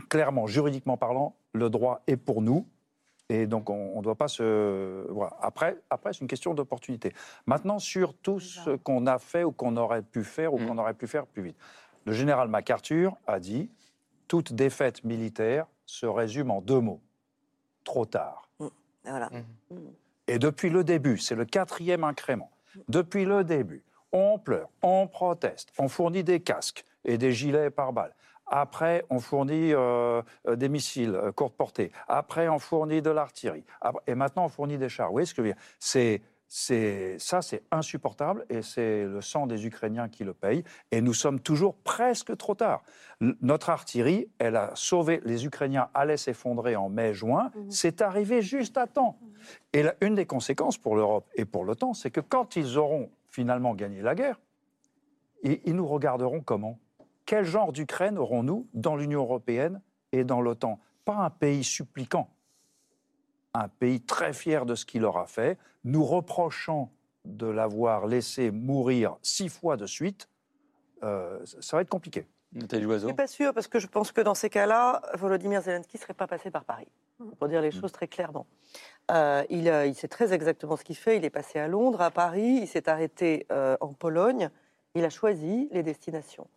[0.09, 2.67] clairement, juridiquement parlant, le droit est pour nous.
[3.29, 5.05] Et donc, on ne doit pas se.
[5.09, 5.35] Voilà.
[5.41, 7.13] Après, après c'est une question d'opportunité.
[7.45, 10.67] Maintenant, sur tout ce qu'on a fait ou qu'on aurait pu faire ou Mm.
[10.67, 11.57] qu'on aurait pu faire plus vite.
[12.05, 13.71] Le général MacArthur a dit
[14.27, 17.01] toute défaite militaire se résume en deux mots
[17.85, 18.49] trop tard.
[19.05, 19.29] Voilà.
[20.27, 22.51] Et depuis le début, c'est le quatrième incrément.
[22.89, 28.13] Depuis le début, on pleure, on proteste, on fournit des casques et des gilets pare-balles.
[28.45, 31.91] Après, on fournit euh, euh, des missiles euh, courte portée.
[32.07, 33.63] Après, on fournit de l'artillerie.
[34.05, 35.07] Et maintenant, on fournit des chars.
[35.07, 35.61] Vous voyez ce que je veux dire?
[35.79, 36.21] C'est,
[36.55, 40.63] Ça, c'est insupportable et c'est le sang des Ukrainiens qui le paye.
[40.91, 42.83] Et nous sommes toujours presque trop tard.
[43.21, 45.19] L- Notre artillerie, elle a sauvé.
[45.25, 47.49] Les Ukrainiens allaient s'effondrer en mai-juin.
[47.69, 49.17] C'est arrivé juste à temps.
[49.73, 53.73] Et une des conséquences pour l'Europe et pour l'OTAN, c'est que quand ils auront finalement
[53.73, 54.39] gagné la guerre,
[55.41, 56.77] ils, ils nous regarderont comment?
[57.25, 60.79] Quel genre d'Ukraine aurons-nous dans l'Union européenne et dans l'OTAN?
[61.03, 62.29] Pas un pays suppliquant,
[63.53, 66.91] un pays très fier de ce qu'il aura fait, nous reprochant
[67.25, 70.27] de l'avoir laissé mourir six fois de suite.
[71.03, 72.25] euh, ça va être compliqué.
[72.53, 73.07] Nathalie Je Loiseau.
[73.07, 76.13] suis pas sûre, parce que je pense que dans ces cas-là, Volodymyr Zelensky ne serait
[76.13, 76.87] pas passé par Paris,
[77.39, 77.81] pour dire les Mm.
[77.81, 78.45] choses très clairement.
[79.11, 81.17] Euh, il, euh, il sait très exactement ce qu'il fait.
[81.17, 84.49] Il est passé à Londres, à Paris, il s'est arrêté euh, en Pologne.
[84.95, 86.47] Il a choisi les destinations.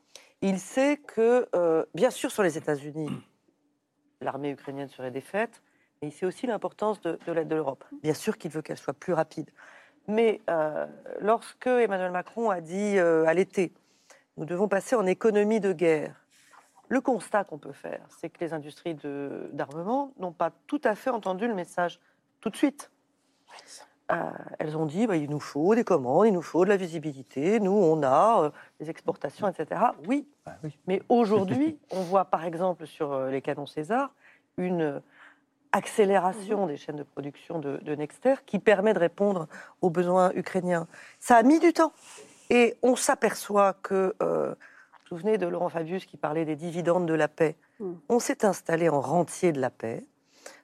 [0.42, 3.08] Il sait que, euh, bien sûr, sur les États-Unis,
[4.20, 5.62] l'armée ukrainienne serait défaite,
[6.02, 7.84] il sait aussi l'importance de, de l'aide de l'Europe.
[8.02, 9.50] Bien sûr qu'il veut qu'elle soit plus rapide.
[10.08, 10.86] Mais euh,
[11.20, 13.72] lorsque Emmanuel Macron a dit euh, à l'été,
[14.36, 16.14] nous devons passer en économie de guerre,
[16.88, 18.96] le constat qu'on peut faire, c'est que les industries
[19.52, 21.98] d'armement n'ont pas tout à fait entendu le message
[22.40, 22.92] tout de suite.
[24.12, 24.30] Euh,
[24.60, 27.58] elles ont dit, bah, il nous faut des commandes, il nous faut de la visibilité,
[27.58, 29.80] nous, on a des exportations, etc.
[30.06, 30.28] Oui,
[30.86, 34.14] mais aujourd'hui, on voit par exemple sur les canons César
[34.58, 35.02] une
[35.76, 39.46] accélération des chaînes de production de, de Nexter qui permet de répondre
[39.82, 40.86] aux besoins ukrainiens.
[41.20, 41.92] Ça a mis du temps.
[42.50, 44.54] Et on s'aperçoit que, euh, vous
[45.02, 47.92] vous souvenez de Laurent Fabius qui parlait des dividendes de la paix, Mm.
[48.08, 50.04] on s'est installé en rentier de la paix.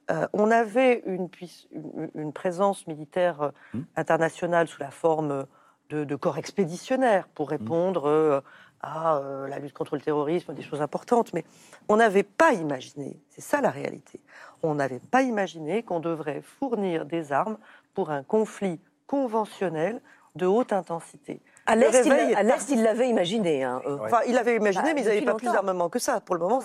[0.09, 3.41] Euh, on avait une, puiss- une- une présence militaire
[3.75, 5.45] euh, internationale sous la forme
[5.89, 8.41] de, de corps expéditionnaires pour répondre euh,
[8.85, 11.45] à euh, la lutte contre le terrorisme, des choses importantes, mais
[11.87, 14.19] on n'avait pas imaginé, c'est ça la réalité,
[14.61, 17.57] on n'avait pas imaginé qu'on devrait fournir des armes
[17.93, 20.01] pour un conflit conventionnel
[20.35, 21.39] de haute intensité.
[21.65, 23.63] À Le l'Est, il- est l'avait imaginé.
[23.63, 23.81] hein.
[24.01, 26.19] Enfin, il avait imaginé, Bah, mais ils n'avaient pas plus d'armement que ça.
[26.19, 26.59] Pour le moment,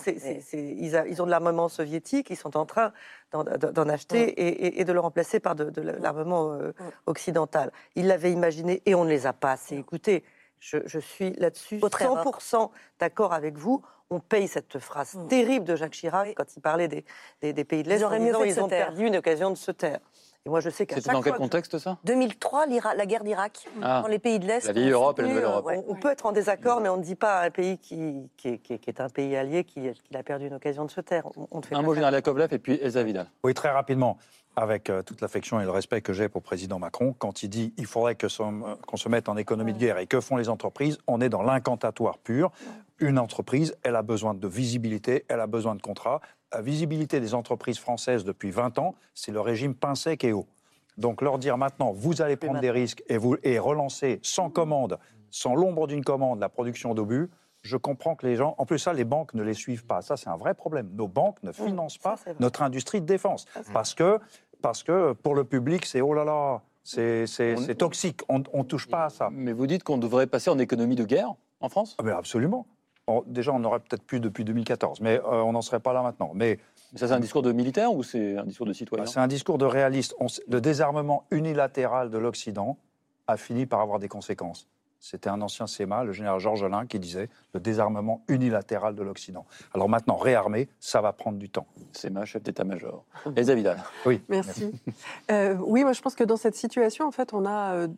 [0.52, 2.92] ils, a- ils ont de l'armement soviétique, ils sont en train
[3.30, 4.34] d'en- acheter Ouais.
[4.80, 6.72] et, de le remplacer par de, de l'armement euh,
[7.06, 7.70] occidental.
[7.94, 10.24] Ils l'avaient imaginé et on ne les a pas assez écoutés.
[10.60, 12.24] Je, je suis là-dessus Votre erreur.
[12.24, 13.82] 100% d'accord avec vous.
[14.10, 15.28] On paye cette phrase Mm.
[15.28, 17.04] terrible de Jacques Chirac quand il parlait des,
[17.42, 18.68] des- des pays de l'Est Ils en auraient mieux disant fait de ils se ont
[18.68, 18.86] taire.
[18.86, 20.00] perdu une occasion de se taire.
[20.46, 21.98] Et moi, je sais qu'à C'était dans quel que- contexte ça?
[22.04, 24.00] 2003, l'Ira- la guerre d'Irak, Ah.
[24.00, 24.66] dans les pays de l'Est.
[24.66, 25.66] La vieille Europe et la nouvelle Europe.
[25.66, 25.84] ouais.
[25.86, 28.30] On, on peut être en désaccord, mais on ne dit pas à un pays qui,
[28.38, 30.90] qui, est- qui est- qui est un pays allié qu'il a perdu une occasion de
[30.90, 31.26] se taire.
[31.36, 33.26] On, on ne fait Un mot, général Yakovlev, et puis Elsa Vidal.
[33.44, 34.16] Oui, très rapidement,
[34.58, 37.48] avec euh, toute l'affection et le respect que j'ai pour le président Macron, quand il
[37.48, 40.36] dit il faudrait que son- qu'on se mette en économie de guerre et que font
[40.36, 42.50] les entreprises, on est dans l'incantatoire pur.
[42.98, 46.20] Une entreprise, elle a besoin de visibilité, elle a besoin de contrats.
[46.52, 50.46] La visibilité des entreprises françaises depuis 20 ans, c'est le régime pain sec et eau.
[50.96, 54.98] Donc leur dire maintenant, vous allez prendre des risques et, vous, et relancer sans commande,
[55.30, 57.28] sans l'ombre d'une commande, la production d'obus,
[57.62, 60.00] je comprends que les gens, en plus ça, les banques ne les suivent pas.
[60.00, 60.88] Ça, c'est un vrai problème.
[60.94, 63.46] Nos banques ne financent pas notre industrie de défense.
[63.52, 64.18] Ça, Parce que,
[64.62, 67.26] parce que pour le public, c'est oh là là, c'est
[67.76, 68.20] toxique.
[68.28, 69.28] On ne touche pas à ça.
[69.30, 71.96] Mais vous dites qu'on devrait passer en économie de guerre en France?
[71.98, 72.66] Ah, absolument.
[73.06, 76.02] On- déjà, on n'aurait peut-être plus depuis 2014, mais euh, on n'en serait pas là
[76.02, 76.32] maintenant.
[76.34, 76.58] Mais
[76.92, 79.04] Mais Ça, c'est un discours de militaire ou c'est un discours de citoyen?
[79.04, 80.14] Bah, c'est un discours de réaliste.
[80.20, 82.78] On le désarmement unilatéral de l'Occident
[83.26, 84.68] a fini par avoir des conséquences.
[85.00, 89.46] C'était un ancien SEMA, le général Georges Alain, qui disait le désarmement unilatéral de l'Occident.
[89.74, 91.66] Alors maintenant, réarmer, ça va prendre du temps.
[91.92, 93.04] C'est ma chef d'état-major.
[93.36, 93.78] Elsa Vidal.
[94.06, 94.20] Oui.
[94.28, 94.72] Merci.
[95.30, 97.88] Euh, oui, moi je pense que dans cette situation, en fait, on a euh,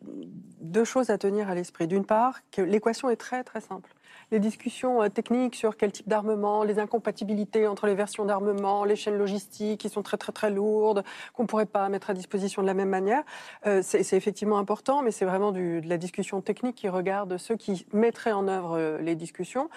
[0.61, 1.87] deux choses à tenir à l'esprit.
[1.87, 3.89] D'une part, que l'équation est très très simple.
[4.31, 8.95] Les discussions euh, techniques sur quel type d'armement, les incompatibilités entre les versions d'armement, les
[8.95, 12.61] chaînes logistiques qui sont très très très lourdes, qu'on ne pourrait pas mettre à disposition
[12.61, 13.23] de la même manière,
[13.67, 17.57] euh, c'est effectivement important, mais c'est vraiment du- de la discussion technique qui regarde ceux
[17.57, 19.69] qui mettraient en œuvre euh, les discussions.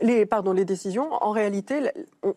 [0.00, 1.80] Les, pardon, les décisions, en réalité,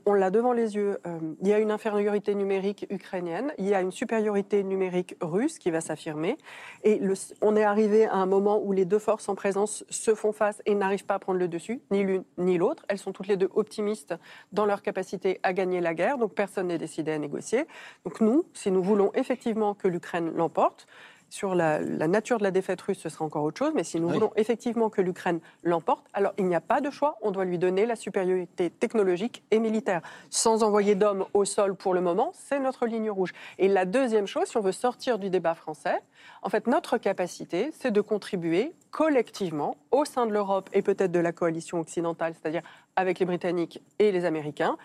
[0.08, 0.98] on, l'a devant les yeux.
[1.06, 5.60] Euh, il y a une infériorité numérique ukrainienne, il y a une supériorité numérique russe
[5.60, 6.38] qui va s'affirmer.
[6.84, 7.00] Et
[7.40, 10.64] on est arrivé à un moment où les deux forces en présence se font face
[10.66, 12.84] et n'arrivent pas à prendre le dessus, ni l'une ni l'autre.
[12.88, 14.16] Elles sont toutes les deux optimistes
[14.52, 17.68] dans leur capacité à gagner la guerre, donc personne n'est décidé à négocier.
[18.06, 20.88] Donc nous, si nous voulons effectivement que l'Ukraine l'emporte,
[21.32, 24.00] sur la, la nature de la défaite russe, ce sera encore autre chose, mais si
[24.02, 24.16] nous Oui.
[24.16, 27.58] voulons effectivement que l'Ukraine l'emporte, alors il n'y a pas de choix, on doit lui
[27.58, 30.02] donner la supériorité technologique et militaire.
[30.30, 33.32] Sans envoyer d'hommes au sol pour le moment, c'est notre ligne rouge.
[33.60, 36.00] Et la deuxième chose, si on veut sortir du débat français,
[36.42, 41.20] en fait, notre capacité, c'est de contribuer collectivement au sein de l'Europe et peut-être de
[41.20, 42.62] la coalition occidentale, c'est-à-dire
[42.98, 44.78] avec les Britanniques et les Américains,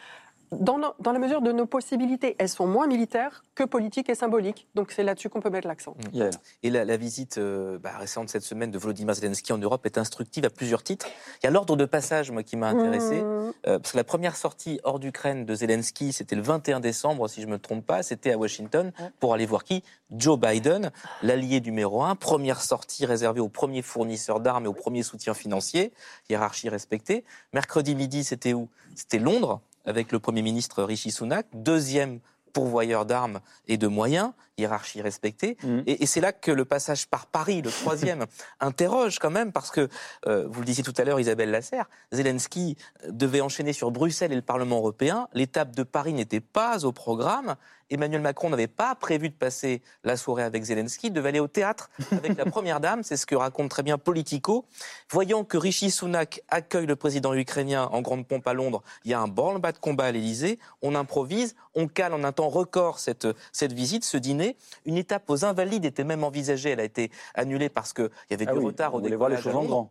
[0.52, 2.36] dans, no- dans la mesure de nos possibilités.
[2.38, 4.66] Elles sont moins militaires que politiques et symboliques.
[4.74, 5.96] Donc c'est là-dessus qu'on peut mettre l'accent.
[6.12, 6.32] Yael.
[6.62, 9.98] Et la, la visite euh, bah, récente cette semaine de Volodymyr Zelensky en Europe est
[9.98, 11.06] instructive à plusieurs titres.
[11.42, 13.22] Il y a l'ordre de passage, moi, qui m'a intéressé.
[13.22, 13.52] Mmh.
[13.66, 17.40] Euh, parce que la première sortie hors d'Ukraine de Zelensky, c'était le 21 décembre, si
[17.40, 19.82] je ne me trompe pas, c'était à Washington, pour aller voir qui?
[20.10, 22.14] Joe Biden, l'allié numéro un.
[22.14, 25.92] Première sortie réservée aux premiers fournisseurs d'armes et aux premiers soutiens financiers,
[26.30, 27.24] hiérarchie respectée.
[27.52, 28.68] Mercredi midi, c'était où?
[28.94, 31.46] C'était Londres, avec le Premier ministre Rishi Sunak.
[31.54, 32.20] Deuxième
[32.52, 35.56] pourvoyeur d'armes et de moyens, hiérarchie respectée.
[35.62, 35.82] Mhm.
[35.86, 38.26] Et, et c'est là que le passage par Paris, le troisième,
[38.60, 39.88] interroge quand même, parce que,
[40.26, 42.76] euh, vous le disiez tout à l'heure, Isabelle Lasserre, Zelensky
[43.08, 45.28] devait enchaîner sur Bruxelles et le Parlement européen.
[45.34, 47.56] L'étape de Paris n'était pas au programme.
[47.90, 51.46] Emmanuel Macron n'avait pas prévu de passer la soirée avec Zelensky, il devait aller au
[51.46, 54.66] théâtre avec la Première Dame, c'est ce que raconte très bien Politico.
[55.10, 59.14] Voyant que Rishi Sunak accueille le président ukrainien en grande pompe à Londres, il y
[59.14, 62.98] a un branle-bas de combat à l'Élysée, on improvise, on cale en un temps record
[62.98, 64.45] cette, cette visite, ce dîner.
[64.84, 68.46] Une étape aux Invalides était même envisagée, elle a été annulée parce qu'il y avait
[68.48, 69.90] Ah du oui, retard on au voulait voir les décollage choses en grand.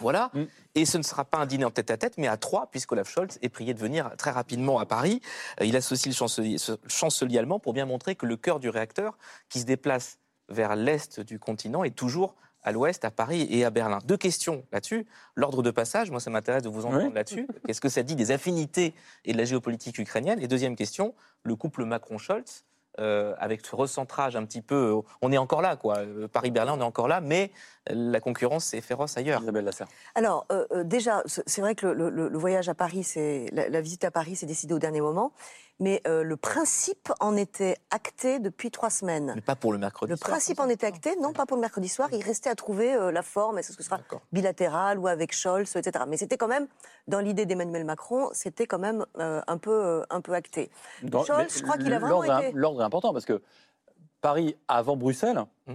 [0.00, 0.30] Voilà.
[0.34, 0.42] Mm.
[0.74, 3.08] Et ce ne sera pas un dîner en tête à tête, mais à trois, puisqu'Olaf
[3.08, 5.20] Scholz est prié de venir très rapidement à Paris.
[5.60, 8.68] Euh, Il associe le chancelier, ce chancelier allemand pour bien montrer que le cœur du
[8.68, 9.16] réacteur,
[9.48, 12.34] qui se déplace vers l'est du continent, est toujours
[12.66, 13.98] à l'ouest, à Paris et à Berlin.
[14.06, 15.06] Deux questions là-dessus.
[15.36, 17.12] L'ordre de passage, moi ça m'intéresse de vous entendre Oui.
[17.14, 17.46] là-dessus.
[17.66, 18.94] Qu'est-ce que ça dit des affinités
[19.26, 20.40] et de la géopolitique ukrainienne?
[20.40, 22.64] Et deuxième question, le couple Macron-Scholz,
[23.00, 25.98] euh, avec ce recentrage un petit peu, on est encore là, quoi.
[25.98, 27.50] Euh, Paris-Berlin, on est encore là, mais
[27.90, 29.42] la concurrence est féroce ailleurs.
[29.42, 29.88] Isabelle Lasserre.
[30.14, 33.46] Alors, euh, euh, déjà, c'est c'est vrai que le, le- le voyage à Paris, c'est
[33.52, 35.32] la, la visite à Paris, s'est décidée au dernier moment,
[35.80, 39.32] mais euh, le principe en était acté depuis trois semaines.
[39.34, 40.10] Mais pas pour le mercredi.
[40.12, 42.48] Le soir, principe comme en était acté, non pas pour le mercredi soir, il restait
[42.48, 43.98] à trouver euh, la forme, est-ce que ce sera
[44.32, 46.04] bilatéral ou avec Scholz, etc.
[46.08, 46.66] Mais c'était quand même,
[47.08, 50.70] dans l'idée d'Emmanuel Macron, c'était quand même euh, un, peu, euh, un peu acté.
[51.02, 53.42] Dans- Scholz, je crois qu'il a vraiment l'ordre est- été- L'ordre est important parce que
[54.20, 55.74] Paris avant Bruxelles, Hmm.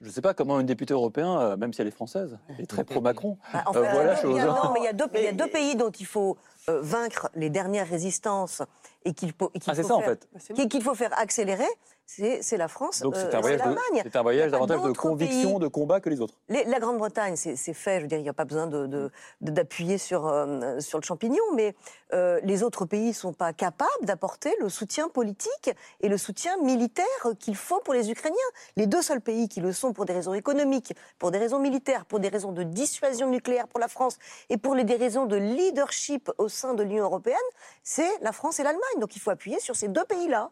[0.00, 2.66] Je ne sais pas comment une députée européenne, euh, même si elle est française, est
[2.68, 3.38] très pro-Macron.
[3.52, 4.54] Bah, en Euh, fait, voilà il y a- chose.
[4.64, 6.36] non, mais il y a deux, il y a deux pays dont il faut
[6.68, 8.62] euh, vaincre les dernières résistances
[9.04, 10.28] et qu'il faut, et qu'il Ah, faut ça en fait.
[10.68, 11.66] Qu'il faut faire accélérer,
[12.08, 15.58] c'est la France, Donc c'est euh, un voyage, de- un voyage davantage de conviction, pays.
[15.60, 16.34] de combat que les autres.
[16.48, 18.86] Les- la Grande-Bretagne, c'est c'est fait, je veux dire, il n'y a pas besoin de-
[18.86, 19.10] de-
[19.42, 21.74] de- d'appuyer sur, euh, sur le champignon, mais
[22.14, 26.56] euh, les autres pays ne sont pas capables d'apporter le soutien politique et le soutien
[26.62, 27.04] militaire
[27.38, 28.36] qu'il faut pour les Ukrainiens.
[28.76, 32.06] Les deux seuls pays qui le sont pour des raisons économiques, pour des raisons militaires,
[32.06, 35.36] pour des raisons de dissuasion nucléaire pour la France et pour les, des raisons de
[35.36, 37.36] leadership au sein de l'Union européenne,
[37.82, 38.98] c'est la France et l'Allemagne.
[38.98, 40.50] Donc il faut appuyer sur ces deux pays-là.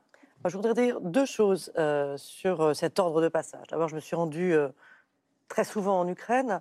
[0.49, 3.67] Je voudrais dire deux choses euh, sur euh, cet ordre de passage.
[3.69, 4.69] D'abord, je me suis rendue euh,
[5.49, 6.61] très souvent en Ukraine.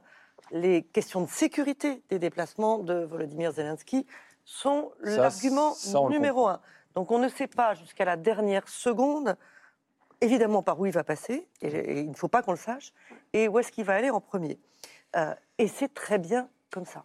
[0.52, 4.08] Les questions de sécurité des déplacements de Volodymyr Zelensky
[4.44, 5.76] sont l'argument
[6.10, 6.62] numéro un.
[6.96, 9.36] Donc, on ne sait pas jusqu'à la dernière seconde,
[10.22, 12.94] évidemment, par où il va passer, et, et il ne faut pas qu'on le sache,
[13.34, 14.58] et où est-ce qu'il va aller en premier.
[15.16, 17.04] Euh, et c'est très bien comme ça.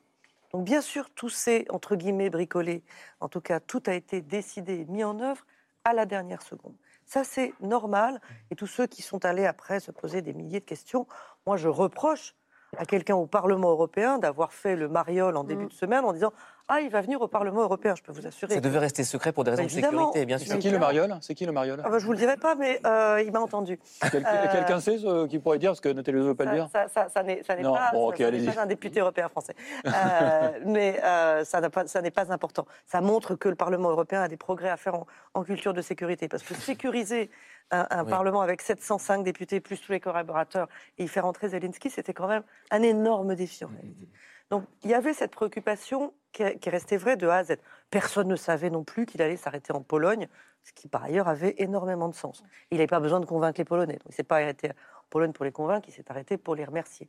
[0.52, 2.82] Donc, bien sûr, tout s'est, entre guillemets, bricolé.
[3.20, 5.44] En tout cas, tout a été décidé, mis en œuvre
[5.84, 6.76] à la dernière seconde.
[7.04, 8.20] Ça, c'est normal.
[8.50, 11.06] Et tous ceux qui sont allés après se poser des milliers de questions,
[11.46, 12.34] moi, je reproche
[12.78, 15.68] à quelqu'un au Parlement européen d'avoir fait le mariole en début Mm.
[15.68, 16.32] de semaine en disant
[16.72, 18.54] Ah, il va venir au Parlement européen, je peux vous assurer.
[18.54, 20.52] Ça devait rester secret pour des raisons de sécurité, bien sûr.
[20.52, 21.16] C'est qui le mariole?
[21.20, 21.82] C'est qui le mariole?
[21.84, 23.80] Ah bah, je vous le dirai pas, mais euh, il m'a entendu.
[24.12, 26.52] Quel- Euh, Quelqu'un sait ce qui pourrait dire Parce que Nathalie ne veut pas le
[26.52, 26.68] dire?
[26.72, 28.54] ça, ça, ça n'est ça n'est Non, pas, bon, ça- ok, ça n'est allez-y.
[28.54, 29.56] pas un député européen français.
[29.84, 29.90] Euh,
[30.64, 32.66] mais euh, ça n'est pas important.
[32.86, 35.82] Ça montre que le Parlement européen a des progrès à faire en, en culture de
[35.82, 36.28] sécurité.
[36.28, 37.30] Parce que sécuriser
[37.70, 38.10] un, un Oui.
[38.10, 40.68] Parlement avec 705 députés, plus tous les collaborateurs,
[40.98, 43.64] et y faire entrer Zelensky, c'était quand même un énorme défi.
[43.64, 44.08] en réalité.
[44.50, 47.44] Donc il y avait cette préoccupation qui, est- qui est restée vraie de A à
[47.44, 47.56] Z.
[47.90, 50.28] Personne ne savait non plus qu'il allait s'arrêter en Pologne,
[50.64, 52.42] ce qui par ailleurs avait énormément de sens.
[52.70, 53.94] Il n'avait pas besoin de convaincre les Polonais.
[53.94, 56.54] Donc, il ne s'est pas arrêté en Pologne pour les convaincre, il s'est arrêté pour
[56.56, 57.08] les remercier.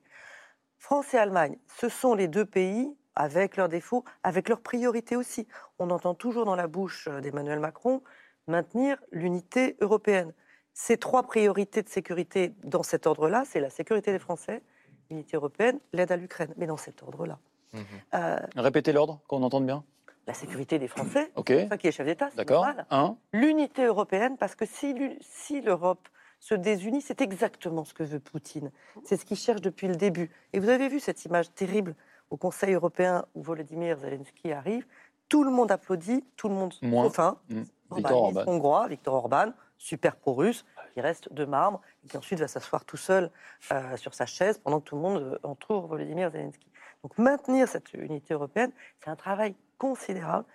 [0.78, 5.47] France et Allemagne, ce sont les deux pays avec leurs défauts, avec leurs priorités aussi.
[5.80, 8.01] On entend toujours dans la bouche d'Emmanuel Macron
[8.47, 10.34] maintenir l'unité européenne.
[10.74, 14.61] Ces trois priorités de sécurité dans cet ordre-là, c'est la sécurité des Français,
[15.09, 16.53] l'unité européenne, l'aide à l'Ukraine.
[16.57, 17.39] Mais dans cet ordre-là.
[17.74, 17.84] Mhm.
[18.15, 19.84] Euh, Répétez l'ordre, qu'on entende bien.
[20.28, 22.65] la sécurité des Français, Ok, c'est ça qui est chef d'État, c'est d'accord.
[22.65, 22.86] normal.
[22.89, 23.17] Un.
[23.34, 26.07] L'unité européenne, parce que si, l'Europe
[26.39, 28.72] se désunit, c'est exactement ce que veut Poutine.
[29.03, 30.30] C'est ce qu'il cherche depuis le début.
[30.53, 31.95] Et vous avez vu cette image terrible
[32.30, 34.86] au Conseil européen où Volodymyr Zelensky arrive.
[35.30, 37.05] Tout le monde applaudit, tout le monde Moins.
[37.05, 37.61] sauf un, Mm.
[37.89, 38.43] Orban, Victor Orban.
[38.47, 39.51] hongrois, Viktor Orban,
[39.82, 40.63] super pro-russe,
[40.93, 43.32] qui reste de marbre et qui ensuite va s'asseoir tout seul
[43.71, 46.67] euh, sur sa chaise pendant que tout le monde euh, entoure Volodymyr Zelensky.
[47.03, 48.71] Donc maintenir cette unité européenne,
[49.03, 50.45] c'est un travail considérable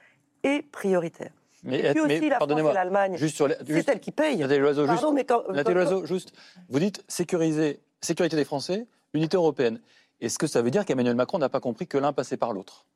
[0.45, 1.33] et prioritaire.
[1.65, 3.57] Mais, Et puis mais aussi la France et l'Allemagne, juste sur les.
[3.67, 4.37] c'est elle qui paye.
[4.39, 5.01] Nathalie Loiseau, juste.
[5.01, 6.33] Pardon, mais quand, Nathalie quand- Loiseau, juste.
[6.69, 9.81] Vous dites sécuriser, sécurité des Français, unité européenne.
[10.21, 12.87] Est-ce que ça veut dire qu'Emmanuel Macron n'a pas compris que l'un passait par l'autre?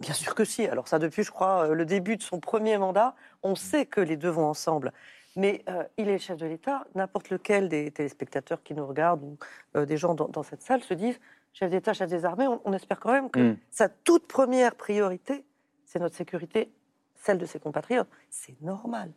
[0.00, 0.66] Bien sûr que si.
[0.66, 4.00] Alors ça, depuis, je crois, euh, le début de son premier mandat, on sait que
[4.00, 4.92] les deux vont ensemble.
[5.36, 6.84] Mais euh, il est le chef de l'État.
[6.94, 9.38] N'importe lequel des téléspectateurs qui nous regardent ou
[9.76, 11.20] euh, des gens dans, dans cette salle se disent
[11.52, 13.56] chef d'État, chef des armées, on, on espère quand même que Mm.
[13.70, 15.44] sa toute première priorité,
[15.84, 16.72] c'est notre sécurité,
[17.14, 18.08] celle de ses compatriotes.
[18.28, 19.12] C'est normal.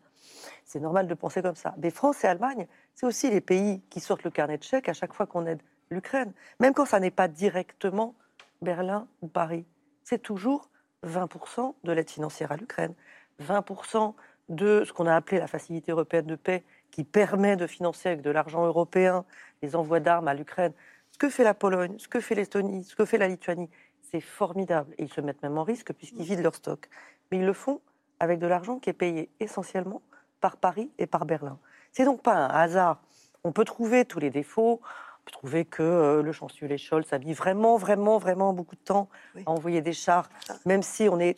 [0.66, 1.76] C'est normal de penser comme ça.
[1.78, 4.93] Mais France et Allemagne, c'est aussi les pays qui sortent le carnet de chèques à
[4.93, 6.34] chaque fois qu'on aide l'Ukraine.
[6.59, 8.16] Même quand ça n'est pas directement
[8.61, 9.66] Berlin ou Paris.
[10.03, 10.70] C'est toujours
[11.05, 12.93] 20% de l'aide financière à l'Ukraine,
[13.41, 14.14] 20%
[14.50, 18.22] de ce qu'on a appelé la facilité européenne de paix, qui permet de financer avec
[18.22, 19.26] de l'argent européen
[19.62, 20.74] les envois d'armes à l'Ukraine.
[21.12, 23.70] Ce que fait la Pologne, ce que fait l'Estonie, ce que fait la Lituanie,
[24.02, 24.94] c'est formidable.
[24.98, 26.89] Et ils se mettent même en risque puisqu'ils vident leur stock.
[27.32, 27.82] Mais ils le font
[28.20, 30.02] avec de l'argent qui est payé essentiellement
[30.39, 31.58] par Paris et par Berlin.
[31.91, 33.02] C'est donc pas un hasard.
[33.44, 34.82] On peut trouver tous les défauts.
[34.84, 38.82] On peut trouver que euh, le chancelier Scholz a mis vraiment, vraiment, vraiment beaucoup de
[38.82, 39.44] temps Oui.
[39.46, 40.30] à envoyer des chars,
[40.66, 41.38] même si on est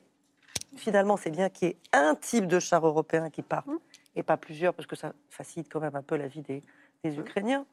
[0.76, 3.65] finalement, c'est bien qu'il y ait un type de char européen qui part
[4.15, 6.63] et pas plusieurs, parce que ça facilite quand même un peu la vie des,
[7.03, 7.65] des Ukrainiens.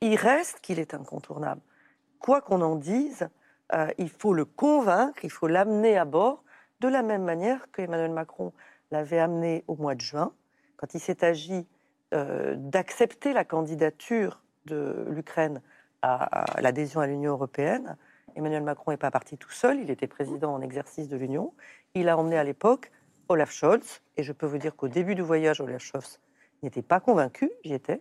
[0.00, 1.60] Il reste qu'il est incontournable.
[2.20, 3.28] Quoi qu'on en dise,
[3.74, 6.44] euh, il faut le convaincre, il faut l'amener à bord,
[6.80, 8.52] de la même manière que Emmanuel Macron
[8.90, 10.32] l'avait amené au mois de juin,
[10.76, 11.66] quand il s'est agi
[12.14, 15.60] euh, d'accepter la candidature de l'Ukraine
[16.02, 17.96] à, à l'adhésion à l'Union européenne.
[18.36, 21.52] Emmanuel Macron n'est pas parti tout seul, il était président en exercice de l'Union.
[21.94, 22.90] Il a emmené à l'époque
[23.28, 26.18] Olaf Scholz, et je peux vous dire qu'au début du voyage, Olaf Scholz
[26.62, 28.00] n'était pas convaincu, j'y étais,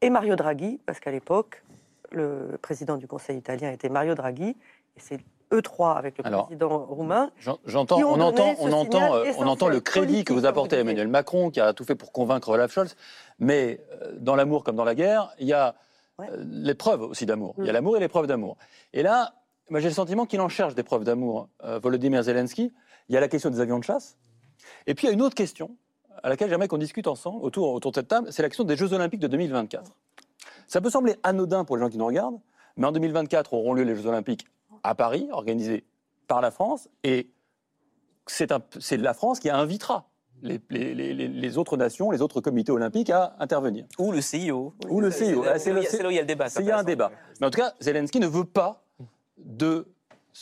[0.00, 1.62] et Mario Draghi, parce qu'à l'époque,
[2.10, 4.48] le président du Conseil italien était Mario Draghi,
[4.96, 5.20] et c'est
[5.52, 7.30] eux trois avec le Alors, président roumain.
[7.38, 10.80] J'en- J'entends, on entend, on entend, euh, on entend le crédit que vous apportez à
[10.80, 12.96] Emmanuel Macron, qui a tout fait pour convaincre Olaf Scholz.
[13.38, 15.74] Mais euh, dans l'amour comme dans la guerre, il y a
[16.22, 16.30] Ouais.
[16.32, 17.54] euh, l'épreuve aussi d'amour.
[17.58, 17.74] Il y a Mm.
[17.74, 18.56] l'amour et l'épreuve d'amour.
[18.92, 19.34] Et là,
[19.70, 22.72] j'ai le sentiment qu'il en cherche des preuves d'amour, euh, Volodymyr Zelensky.
[23.08, 24.16] Il y a la question des avions de chasse.
[24.86, 25.76] Et puis il y a une autre question
[26.22, 28.76] à laquelle j'aimerais qu'on discute ensemble autour, autour de cette table, c'est la question des
[28.76, 29.90] Jeux Olympiques de 2024.
[30.68, 32.38] Ça peut sembler anodin pour les gens qui nous regardent,
[32.76, 34.46] mais en 2024 auront lieu les Jeux Olympiques
[34.84, 35.84] à Paris, organisés
[36.28, 37.30] par la France, et
[38.26, 38.46] c'est
[38.98, 40.08] la France qui invitera
[40.42, 43.86] les, les- les- les- les autres nations, les autres comités olympiques à intervenir.
[43.98, 44.74] Ou le CIO.
[44.88, 45.44] Ou le CIO.
[45.48, 45.78] Ah, C'est là
[46.08, 46.46] où il y a- le débat.
[46.58, 47.10] Il y a un débat.
[47.40, 48.82] Mais en tout cas, Zelensky ne veut pas
[49.38, 49.86] de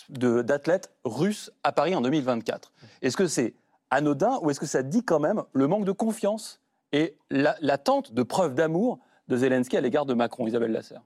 [0.08, 2.72] de- d'athlètes russes à Paris en 2024.
[3.02, 3.54] Est-ce que c'est
[3.90, 6.60] anodin ou est-ce que ça dit quand même le manque de confiance
[6.92, 11.02] et la- l'attente de preuves d'amour de Zelensky à l'égard de Macron, Isabelle Lasserre?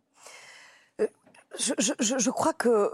[1.59, 2.91] Je- je- je crois que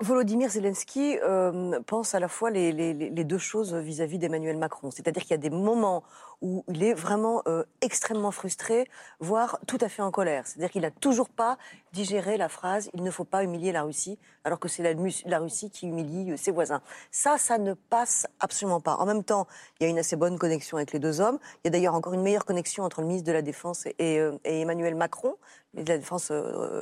[0.00, 4.90] Volodymyr Zelensky euh, pense à la fois les, deux choses vis-à-vis d'Emmanuel Macron.
[4.90, 6.04] C'est-à-dire qu'il y a des moments
[6.42, 8.88] où il est vraiment euh, extrêmement frustré,
[9.20, 10.46] voire tout à fait en colère.
[10.46, 11.56] C'est-à-dire qu'il n'a toujours pas
[11.92, 15.70] digéré la phrase «il ne faut pas humilier la Russie», alors que c'est la, Russie
[15.70, 16.82] qui humilie euh, ses voisins.
[17.10, 18.96] Ça, ça ne passe absolument pas.
[18.96, 19.46] En même temps,
[19.80, 21.38] il y a une assez bonne connexion avec les deux hommes.
[21.64, 24.18] Il y a d'ailleurs encore une meilleure connexion entre le ministre de la Défense et,
[24.18, 25.36] euh, Emmanuel Macron,
[25.74, 26.32] le ministre de la Défense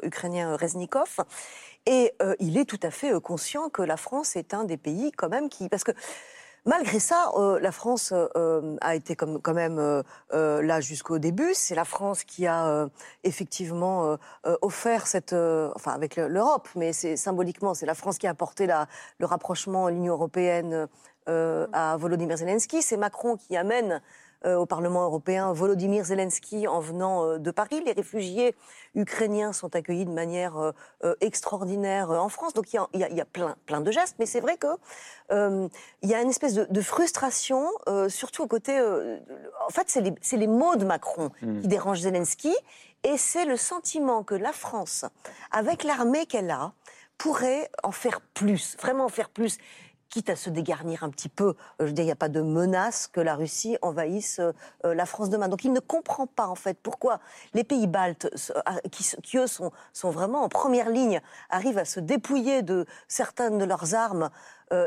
[0.02, 1.16] ukrainien Reznikov.
[1.86, 5.28] Et il est tout à fait conscient que la France est un des pays quand
[5.28, 5.68] même qui...
[5.68, 5.92] Parce que
[6.64, 11.18] malgré ça, euh, la France euh, euh, a été comme, quand même euh, là jusqu'au
[11.18, 11.52] début.
[11.54, 12.88] C'est la France qui a
[13.22, 14.16] effectivement
[14.62, 15.32] offert cette...
[15.32, 18.86] enfin avec le- l'Europe, mais c'est symboliquement, c'est la France qui a apporté la,
[19.18, 20.88] le rapprochement à l'Union européenne
[21.28, 22.82] euh, à Volodymyr Zelensky.
[22.82, 24.00] C'est Macron qui amène
[24.44, 27.82] au Parlement européen Volodymyr Zelensky en venant euh, de Paris.
[27.84, 28.54] Les réfugiés
[28.94, 30.72] ukrainiens sont accueillis de manière euh,
[31.04, 32.52] euh, extraordinaire euh, en France.
[32.54, 34.66] Donc il y a, y y plein, plein de gestes, mais c'est vrai que
[35.32, 35.68] euh,
[36.02, 38.78] il y a une espèce de, de frustration, euh, surtout au côté.
[38.78, 39.18] euh,
[39.66, 41.60] en fait, c'est les, mots de Macron Mm.
[41.60, 42.54] qui dérangent Zelensky,
[43.02, 45.04] et c'est le sentiment que la France,
[45.50, 46.72] avec l'armée qu'elle a,
[47.18, 49.58] pourrait en faire plus, vraiment en faire plus
[50.14, 51.48] quitte à se dégarnir un petit peu.
[51.48, 54.52] Euh, Je veux il n'y a pas de menace que la Russie envahisse euh,
[54.84, 55.48] euh, la France demain.
[55.48, 57.18] Donc il ne comprend pas, en fait, pourquoi
[57.52, 58.30] les pays baltes,
[58.92, 59.72] qui, eux, sont,
[60.04, 64.30] vraiment en première ligne, arrivent à se dépouiller de certaines de leurs armes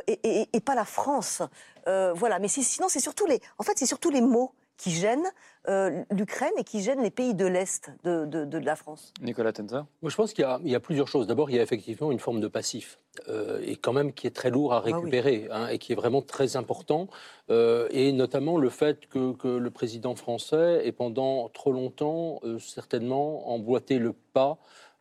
[0.08, 1.42] et, pas la France.
[1.86, 5.26] Voilà, mais sinon, c'est surtout les, en fait, c'est surtout les mots qui gênent
[5.68, 9.12] euh, l'Ukraine et qui gênent les pays de l'Est de, de- de la France.
[9.22, 11.28] Nicolas Tenzer Moi, je pense qu'il y, a- il y a plusieurs choses.
[11.28, 14.36] D'abord, il y a effectivement une forme de passif, euh, et quand même qui est
[14.36, 14.94] très lourd à oui.
[14.94, 17.08] récupérer, hein, et qui est vraiment très important,
[17.50, 22.60] euh, et notamment le fait que, que le président français ait pendant trop longtemps euh,
[22.60, 24.58] certainement emboîté le pas.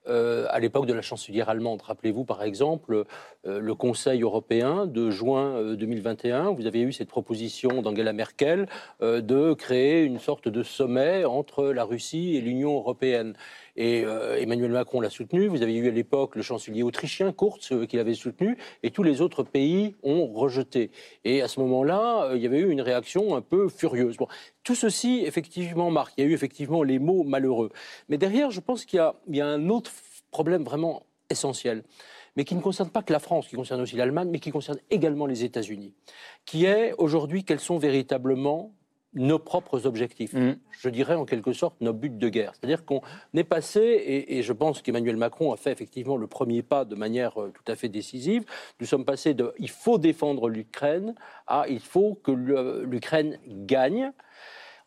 [0.09, 1.83] Euh, à l'époque de la chancelière allemande.
[1.83, 3.05] Rappelez-vous par exemple
[3.47, 8.67] euh, le Conseil européen de juin euh, 2021, vous avez eu cette proposition d'Angela Merkel
[9.03, 13.35] euh, de créer une sorte de sommet entre la Russie et l'Union européenne.
[13.77, 15.49] Et euh, Emmanuel Macron l'a soutenu.
[15.49, 19.03] Vous avez eu à l'époque le chancelier autrichien, Kurz, euh, qui l'avait soutenu, et tous
[19.03, 20.91] les autres pays ont rejeté.
[21.25, 24.17] Et à ce moment-là, euh, il y avait eu une réaction un peu furieuse.
[24.17, 24.29] Bon,
[24.65, 26.15] tout ceci, effectivement, marque.
[26.17, 27.71] Il y a eu effectivement les mots malheureux.
[28.09, 29.91] Mais derrière, je pense qu'il y y a un autre
[30.31, 31.83] problème vraiment essentiel,
[32.37, 34.79] mais qui ne concerne pas que la France, qui concerne aussi l'Allemagne, mais qui concerne
[34.91, 35.95] également les États-Unis,
[36.45, 38.73] qui est aujourd'hui quels sont véritablement
[39.17, 40.35] nos propres objectifs.
[40.35, 40.59] Mhm.
[40.71, 42.53] Je dirais en quelque sorte nos buts de guerre.
[42.55, 43.01] C'est-à-dire qu'on
[43.35, 46.95] est passé, et, et je pense qu'Emmanuel Macron a fait effectivement le premier pas de
[46.95, 48.45] manière euh, tout à fait décisive,
[48.79, 51.15] nous sommes passés de il faut défendre l'Ukraine
[51.47, 54.13] à il faut que l'Ukraine gagne.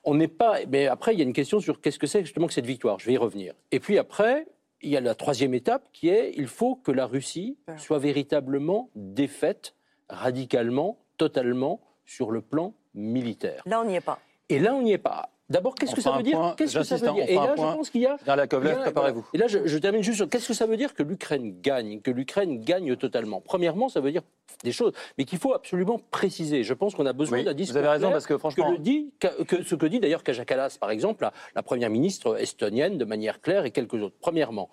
[0.04, 0.60] On n'est pas.
[0.70, 3.00] Mais après, il y a une question sur qu'est-ce que c'est justement que cette victoire.
[3.00, 3.54] Je vais y revenir.
[3.72, 4.48] Et puis après,
[4.82, 8.90] il y a la troisième étape qui est il faut que la Russie soit véritablement
[8.96, 9.76] défaite
[10.08, 13.62] radicalement, totalement sur le plan militaire.
[13.66, 14.20] Là, on n'y est pas.
[14.50, 15.30] Et là, on n'y est pas.
[15.50, 17.54] D'abord, qu'est-ce que ça veut dire Qu'est-ce que ça veut hein, dire on Et là,
[17.58, 19.26] je pense qu'il y a préparez-vous.
[19.34, 22.02] Et là, je, je termine juste sur qu'est-ce que ça veut dire que l'Ukraine gagne,
[22.02, 23.42] que l'Ukraine gagne totalement.
[23.42, 24.22] Premièrement, ça veut dire
[24.64, 26.64] des choses, mais qu'il faut absolument préciser.
[26.64, 28.70] Je pense qu'on a besoin Oui, d'un vous discours avez raison, clair parce que franchement-
[28.72, 31.90] le dit, que, que- ce que dit d'ailleurs Kaja Kallas, par exemple, la, la première
[31.90, 34.16] ministre estonienne, de manière claire, et quelques autres.
[34.22, 34.70] Premièrement,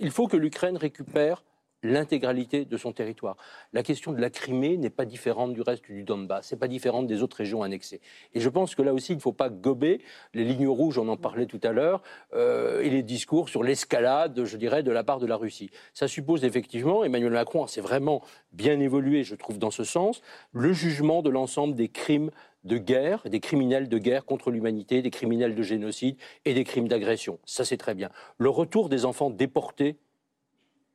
[0.00, 1.44] il faut que l'Ukraine récupère
[1.82, 3.36] l'intégralité de son territoire.
[3.72, 7.06] La question de la Crimée n'est pas différente du reste du Donbass, c'est pas différente
[7.06, 8.00] des autres régions annexées.
[8.34, 10.00] Et je pense que là aussi, il ne faut pas gober
[10.34, 12.02] les lignes rouges, on en parlait tout à l'heure,
[12.34, 15.70] euh, et les discours sur l'escalade, je dirais, de la part de la Russie.
[15.94, 18.22] Ça suppose effectivement, Emmanuel Macron s'est vraiment
[18.52, 20.22] bien évolué, je trouve, dans ce sens,
[20.52, 22.30] le jugement de l'ensemble des crimes
[22.64, 26.88] de guerre, des criminels de guerre contre l'humanité, des criminels de génocide et des crimes
[26.88, 27.38] d'agression.
[27.44, 28.10] Ça, c'est très bien.
[28.36, 29.96] Le retour des enfants déportés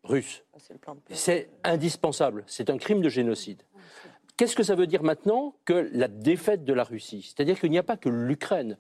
[0.06, 0.44] russes,
[1.10, 2.44] c'est indispensable.
[2.48, 3.62] C'est un crime de génocide.
[4.38, 7.22] Qu'est-ce que ça veut dire maintenant que la défaite de la Russie?
[7.22, 8.78] C'est-à-dire qu'il n'y a pas que l'Ukraine.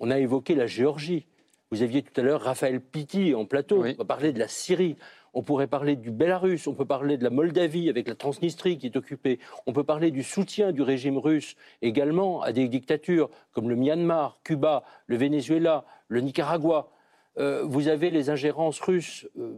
[0.00, 1.26] On a évoqué la Géorgie.
[1.70, 3.84] Vous aviez tout à l'heure Raphaël Pitti en plateau.
[3.84, 4.96] On va parler de la Syrie.
[5.34, 8.86] On pourrait parler du Bélarus, on peut parler de la Moldavie avec la Transnistrie qui
[8.86, 13.68] est occupée, on peut parler du soutien du régime russe également à des dictatures comme
[13.68, 16.90] le Myanmar, Cuba, le Venezuela, le Nicaragua.
[17.38, 19.52] Euh, vous avez les ingérences russes euh,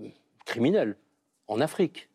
[0.51, 0.97] criminelles
[1.47, 2.09] en Afrique.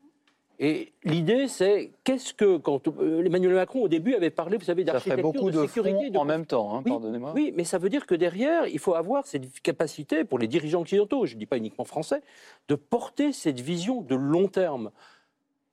[0.58, 4.86] Et l'idée, c'est qu'est-ce que, quand euh, Emmanuel Macron au début avait parlé, vous savez,
[4.86, 7.34] d'architecture, beaucoup de, sécurité, en même temps, hein, oui, pardonnez-moi.
[7.36, 10.82] Oui, mais ça veut dire que derrière, il faut avoir cette capacité pour les dirigeants
[10.82, 12.22] occidentaux, je ne dis pas uniquement français,
[12.70, 14.92] de porter cette vision de long terme.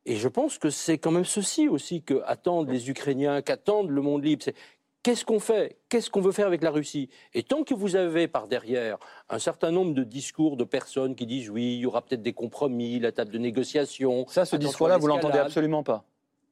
[0.05, 4.03] Et je pense que c'est quand même ceci aussi que attendent les Ukrainiens, qu'attendent le
[4.03, 4.43] monde libre.
[4.45, 4.57] C'est
[5.03, 5.79] Qu'est-ce qu'on fait?
[5.89, 7.09] Qu'est-ce qu'on veut faire avec la Russie?
[7.35, 8.99] Et tant que vous avez par derrière
[9.29, 12.33] un certain nombre de discours de personnes qui disent oui, il y aura peut-être des
[12.33, 14.27] compromis, la table de négociation.
[14.29, 16.05] Ça, ce discours-là, vous l'entendez absolument pas.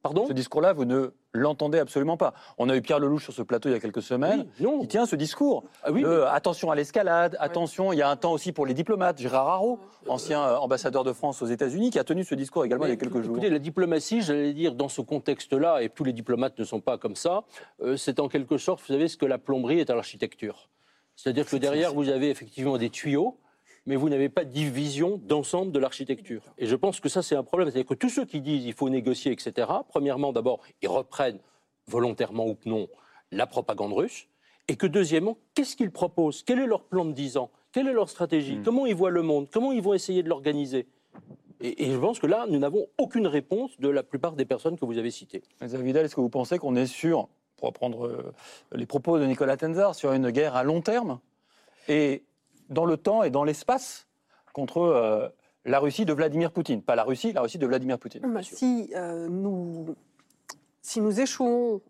[0.03, 2.33] Pardon Ce discours-là, vous ne l'entendez absolument pas.
[2.57, 4.47] On a eu Pierre Lelouch sur ce plateau il y a quelques semaines.
[4.59, 4.79] Oui, non.
[4.83, 5.65] Il tient ce discours.
[5.83, 7.93] Ah oui, de, mais- Attention à l'escalade, attention.
[7.93, 9.19] Il y a un temps aussi pour les diplomates.
[9.21, 9.79] Gérard Haro,
[10.09, 12.93] ancien euh, ambassadeur de France aux États-Unis, qui a tenu ce discours également il y
[12.93, 13.37] a quelques jours.
[13.37, 16.97] Écoutez, la diplomatie, j'allais dire, dans ce contexte-là, et tous les diplomates ne sont pas
[16.97, 17.43] comme ça,
[17.83, 20.71] euh, c'est en quelque sorte, vous savez, ce que la plomberie est à l'architecture.
[21.17, 23.37] C'est-à-dire que derrière, vous avez effectivement des tuyaux,
[23.87, 26.43] mais vous n'avez pas de division d'ensemble de l'architecture.
[26.59, 27.71] Et je pense que ça, c'est un problème.
[27.71, 31.41] C'est-à-dire que tous ceux qui disent il faut négocier, etc., premièrement, d'abord, ils reprennent,
[31.87, 32.89] volontairement ou non,
[33.33, 34.29] la propagande russe.
[34.69, 36.43] Et que deuxièmement, qu'est-ce qu'ils proposent?
[36.45, 37.51] Quel est leur plan de 10 ans?
[37.73, 38.57] Quelle est leur stratégie?
[38.57, 38.63] Mm.
[38.63, 39.49] Comment ils voient le monde?
[39.51, 40.87] Comment ils vont essayer de l'organiser?
[41.61, 44.79] Et, et je pense que là, nous n'avons aucune réponse de la plupart des personnes
[44.79, 45.43] que vous avez citées.
[45.63, 48.33] Xavier Vidal, est-ce que vous pensez qu'on est sur, pour reprendre euh,
[48.73, 51.21] les propos de Nicolas Tenzar, sur une guerre à long terme?
[51.89, 52.23] Et
[52.71, 54.09] dans le temps et dans l'espace
[54.53, 55.29] contre euh,
[55.65, 58.23] la Russie de Vladimir Poutine Pas la Russie, la Russie de Vladimir Poutine.
[58.33, 59.95] Bah, si, euh, nous,
[60.81, 61.83] si nous échouons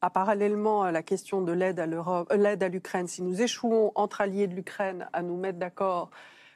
[0.00, 3.40] à parallèlement à la question de l'aide à l'Europe, euh, l'aide à l'Ukraine, si nous
[3.40, 6.10] échouons entre alliés de l'Ukraine à nous mettre d'accord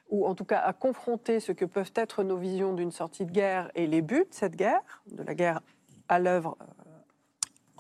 [0.09, 3.31] ou en tout cas à confronter ce que peuvent être nos visions d'une sortie de
[3.31, 4.81] guerre et les buts de cette guerre,
[5.13, 5.61] de la guerre
[6.09, 6.59] à l'œuvre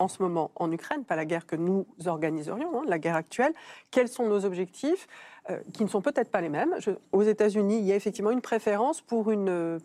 [0.00, 3.52] en ce moment en Ukraine, pas la guerre que nous organiserions, hein, la guerre actuelle,
[3.90, 5.06] quels sont nos objectifs
[5.50, 6.74] euh, qui ne sont peut-être pas les mêmes.
[6.78, 9.78] Je- aux États-Unis, il y a effectivement une préférence pour une euh,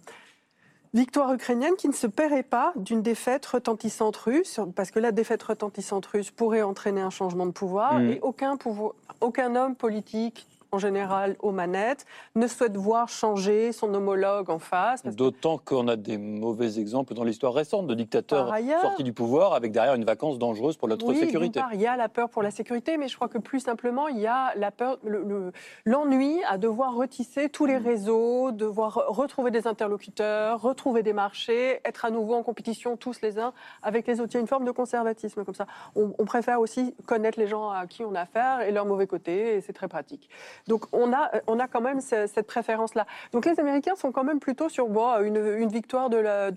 [0.93, 5.43] victoire ukrainienne qui ne se paierait pas d'une défaite retentissante russe, parce que la défaite
[5.43, 8.09] retentissante russe pourrait entraîner un changement de pouvoir, Mhm.
[8.11, 12.05] et aucun, pouvoir, aucun homme politique, en général aux manettes,
[12.35, 15.03] ne souhaite voir changer son homologue en face.
[15.03, 19.53] D'autant qu'on a des mauvais exemples dans l'histoire récente de dictateurs ailleurs- sortis du pouvoir
[19.53, 21.59] avec derrière une vacance dangereuse pour notre oui, sécurité.
[21.61, 24.07] part, il y a la peur pour la sécurité, mais je crois que plus simplement,
[24.09, 25.51] il y a la peur, le- le-
[25.85, 27.67] l'ennui à devoir retisser tous Mm.
[27.69, 33.21] les réseaux, devoir retrouver des interlocuteurs, retrouver des marchés, être à nouveau en compétition tous
[33.21, 34.31] les uns avec les autres.
[34.33, 35.67] Il y a une forme de conservatisme comme ça.
[35.95, 39.07] On, on préfère aussi connaître les gens à qui on a affaire et leurs mauvais
[39.07, 40.29] côtés, et c'est très pratique.
[40.67, 43.05] Donc on a, on a quand même ce- cette préférence-là.
[43.33, 46.49] Donc les Américains sont quand même plutôt sur bon, une, une victoire de la-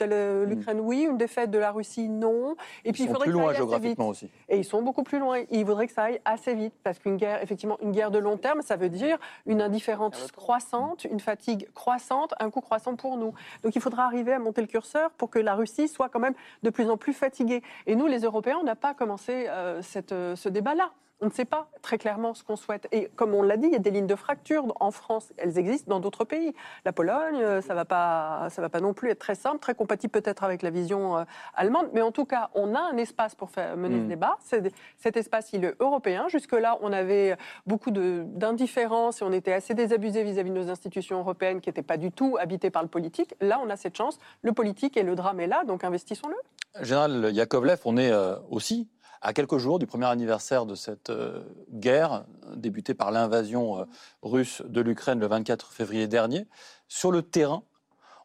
[0.45, 2.57] l'Ukraine, oui, une défaite de la Russie, non.
[2.85, 3.03] Et puis.
[3.03, 4.31] Ils il sont faudrait plus que ça loin géographiquement aussi.
[4.49, 5.41] Et ils sont beaucoup plus loin.
[5.51, 8.37] Il faudrait que ça aille assez vite, parce qu'une guerre, effectivement, une guerre de long
[8.37, 13.35] terme, ça veut dire une indifférence croissante, une fatigue croissante, un coût croissant pour nous.
[13.63, 16.35] Donc il faudra arriver à monter le curseur pour que la Russie soit quand même
[16.63, 17.63] de plus en plus fatiguée.
[17.87, 20.91] Et nous, les Européens, on n'a pas commencé euh, cette, euh, ce débat-là.
[21.21, 22.87] On ne sait pas très clairement ce qu'on souhaite.
[22.93, 25.33] Et comme on l'a dit, il y a des lignes de fracture en France.
[25.37, 26.55] Elles existent dans d'autres pays.
[26.85, 29.59] La Pologne, euh, ça ne va, pas- ça va pas non plus être très simple,
[29.59, 31.89] très compatible peut-être avec la vision euh, allemande.
[31.93, 34.03] Mais en tout cas, on a un espace pour faire, mener Mm.
[34.05, 34.37] ce débat.
[34.45, 36.27] C'est- Cet espace, il est européen.
[36.29, 41.61] Jusque-là, on avait beaucoup d'indifférence et on était assez désabusé vis-à-vis de nos institutions européennes
[41.61, 43.35] qui n'étaient pas du tout habitées par le politique.
[43.41, 44.19] Là, on a cette chance.
[44.43, 46.37] Le politique et le drame est là, donc investissons-le.
[46.85, 48.89] Général Yakovlev, on est euh, aussi
[49.23, 51.43] à quelques jours du premier anniversaire de cette euh,
[51.73, 53.85] guerre débutée par l'invasion euh,
[54.23, 56.47] russe de l'Ukraine le 24 février dernier.
[56.89, 57.63] Sur le terrain,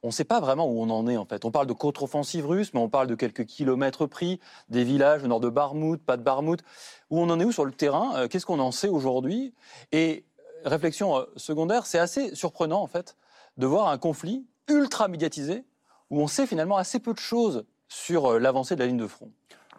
[0.03, 1.45] on ne sait pas vraiment où on en est en fait.
[1.45, 4.39] On parle de contre-offensive russe, mais on parle de quelques kilomètres pris,
[4.69, 6.61] des villages au nord de Barmout, pas de Barmout.
[7.09, 9.53] Où on en est où sur le terrain Euh, Qu'est-ce qu'on en sait aujourd'hui?
[9.91, 10.25] Et
[10.65, 13.15] réflexion secondaire, c'est assez surprenant en fait
[13.57, 15.65] de voir un conflit ultra médiatisée,
[16.09, 19.29] où on sait finalement assez peu de choses sur l'avancée de la ligne de front.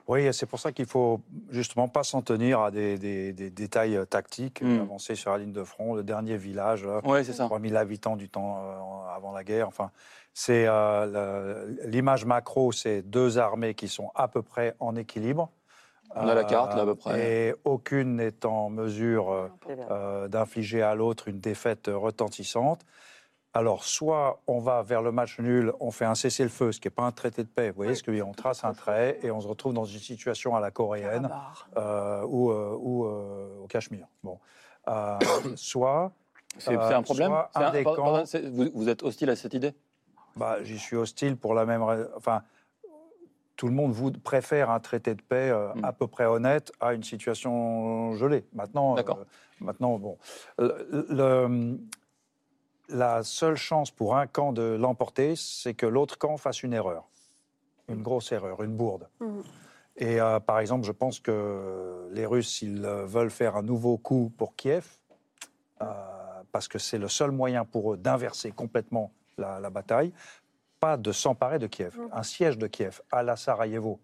[0.06, 3.96] Oui, c'est pour ça qu'il faut justement pas s'en tenir à des, des- des détails
[3.96, 4.80] euh, tactiques, Mm.
[4.82, 6.86] avancer sur la ligne de front, le dernier village,
[7.24, 7.46] c'est ça.
[7.46, 9.66] 3000 habitants du temps euh, avant la guerre.
[9.68, 9.90] Enfin,
[10.34, 15.50] c'est euh, l'image macro, c'est deux armées qui sont à peu près en équilibre.
[16.16, 17.48] On a la carte, là, à peu près.
[17.48, 19.48] Et aucune n'est en mesure euh,
[19.90, 22.82] euh, d'infliger à l'autre une défaite retentissante.
[23.56, 26.92] Alors, soit on va vers le match nul, on fait un cessez-le-feu, ce qui n'est
[26.94, 27.70] pas un traité de paix.
[27.70, 29.72] Vous voyez ce que je veux dire On trace un trait et on se retrouve
[29.72, 31.30] dans une situation à la coréenne
[31.76, 34.08] euh, ou, euh, ou, euh, au Cachemire.
[34.24, 34.38] Bon.
[34.88, 35.18] Euh,
[35.56, 36.10] soit,
[36.58, 39.02] C'est Euh, un problème soit C'est un des pardon, camps- pardon, c'est- vous, vous êtes
[39.04, 39.72] hostile à cette idée?
[40.36, 42.08] Bah, j'y suis hostile pour la même raison.
[42.16, 42.42] Enfin,
[43.56, 45.84] tout le monde vous préfère un traité de paix euh, Mm.
[45.84, 48.44] à peu près honnête à une situation gelée.
[48.52, 49.18] Maintenant, D'accord.
[49.20, 49.24] euh,
[49.60, 50.18] maintenant bon.
[50.58, 51.78] Le- le-
[52.88, 57.08] la seule chance pour un camp de l'emporter, c'est que l'autre camp fasse une erreur.
[57.88, 59.08] Une grosse erreur, une bourde.
[59.20, 59.42] Mhm.
[59.96, 63.96] Et euh, par exemple, je pense que les Russes, s'ils euh, veulent faire un nouveau
[63.96, 64.86] coup pour Kiev,
[65.82, 65.86] euh,
[66.50, 70.12] parce que c'est le seul moyen pour eux d'inverser complètement la, la bataille,
[70.80, 72.08] pas de s'emparer de Kiev, Mhm.
[72.12, 74.00] un siège de Kiev à la Sarajevo,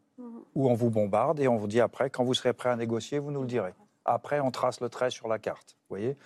[0.54, 3.18] où on vous bombarde et on vous dit après, quand vous serez prêt à négocier,
[3.18, 3.72] vous nous le direz.
[4.04, 6.16] Après, on trace le trait sur la carte, vous voyez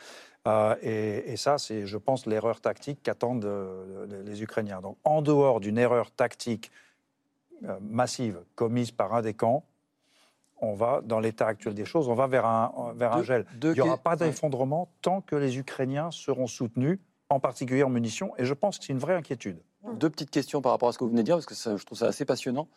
[0.46, 4.80] Euh, et, et ça, c'est, je pense, l'erreur tactique qu'attendent euh, les, les Ukrainiens.
[4.80, 6.70] Donc, en dehors d'une erreur tactique
[7.64, 9.64] euh, massive commise par un des camps,
[10.60, 13.46] on va, dans l'état actuel des choses, on va vers un, vers un gel.
[13.62, 14.16] Il n'y aura pas ouais.
[14.28, 18.84] d'effondrement tant que les Ukrainiens seront soutenus, en particulier en munitions, et je pense que
[18.84, 19.58] c'est une vraie inquiétude.
[19.94, 21.76] Deux petites questions par rapport à ce que vous venez de dire, parce que ça-
[21.76, 22.68] je trouve ça assez passionnant.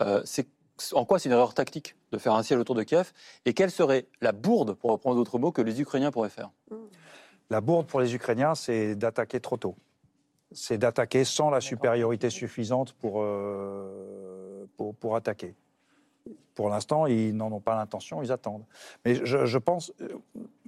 [0.00, 0.48] Euh, c'est
[0.92, 3.12] en quoi c'est une erreur tactique de faire un siège autour de Kiev
[3.44, 6.50] Et quelle serait la bourde, pour reprendre d'autres mots, que les Ukrainiens pourraient faire?
[7.50, 9.74] La bourde pour les Ukrainiens, c'est d'attaquer trop tôt.
[10.52, 15.54] C'est d'attaquer sans la supériorité suffisante pour, euh, pour, pour attaquer.
[16.54, 18.64] Pour l'instant, ils n'en ont pas l'intention, ils attendent.
[19.04, 20.08] Mais je, je pense, euh,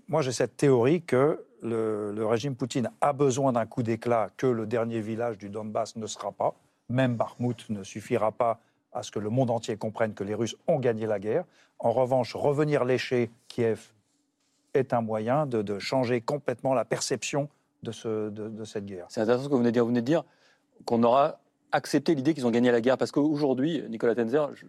[0.09, 4.47] moi j'ai cette théorie que le, le régime Poutine a besoin d'un coup d'éclat que
[4.47, 6.55] le dernier village du Donbass ne sera pas.
[6.89, 8.61] Même Bakhmut ne suffira pas
[8.93, 11.45] à ce que le monde entier comprenne que les Russes ont gagné la guerre.
[11.79, 13.93] En revanche, revenir lécher Kiev
[14.75, 17.49] est un moyen de, de changer complètement la perception
[17.83, 19.07] de, ce, de, de cette guerre.
[19.09, 19.85] C'est intéressant ce que vous venez de dire.
[19.85, 20.25] Vous venez de dire
[20.85, 21.41] qu'on aura
[21.73, 22.99] accepté l'idée qu'ils ont gagné la guerre.
[22.99, 24.67] Parce qu'aujourd'hui, Nicolas Tenzer, je-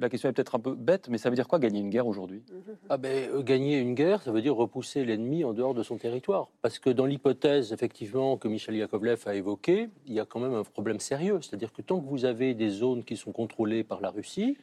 [0.00, 2.06] la question est peut-être un peu bête, mais ça veut dire quoi gagner une guerre
[2.06, 2.44] aujourd'hui?
[2.88, 5.96] Ah ben, euh, gagner une guerre, ça veut dire repousser l'ennemi en dehors de son
[5.96, 6.50] territoire.
[6.62, 10.54] Parce que dans l'hypothèse, effectivement, que Michel Yakovlev a évoquée, il y a quand même
[10.54, 11.40] un problème sérieux.
[11.42, 14.56] C'est-à-dire que tant que vous avez des zones qui sont contrôlées par la Russie,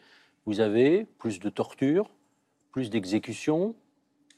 [0.45, 2.09] vous avez plus de torture,
[2.71, 3.75] plus d'exécutions,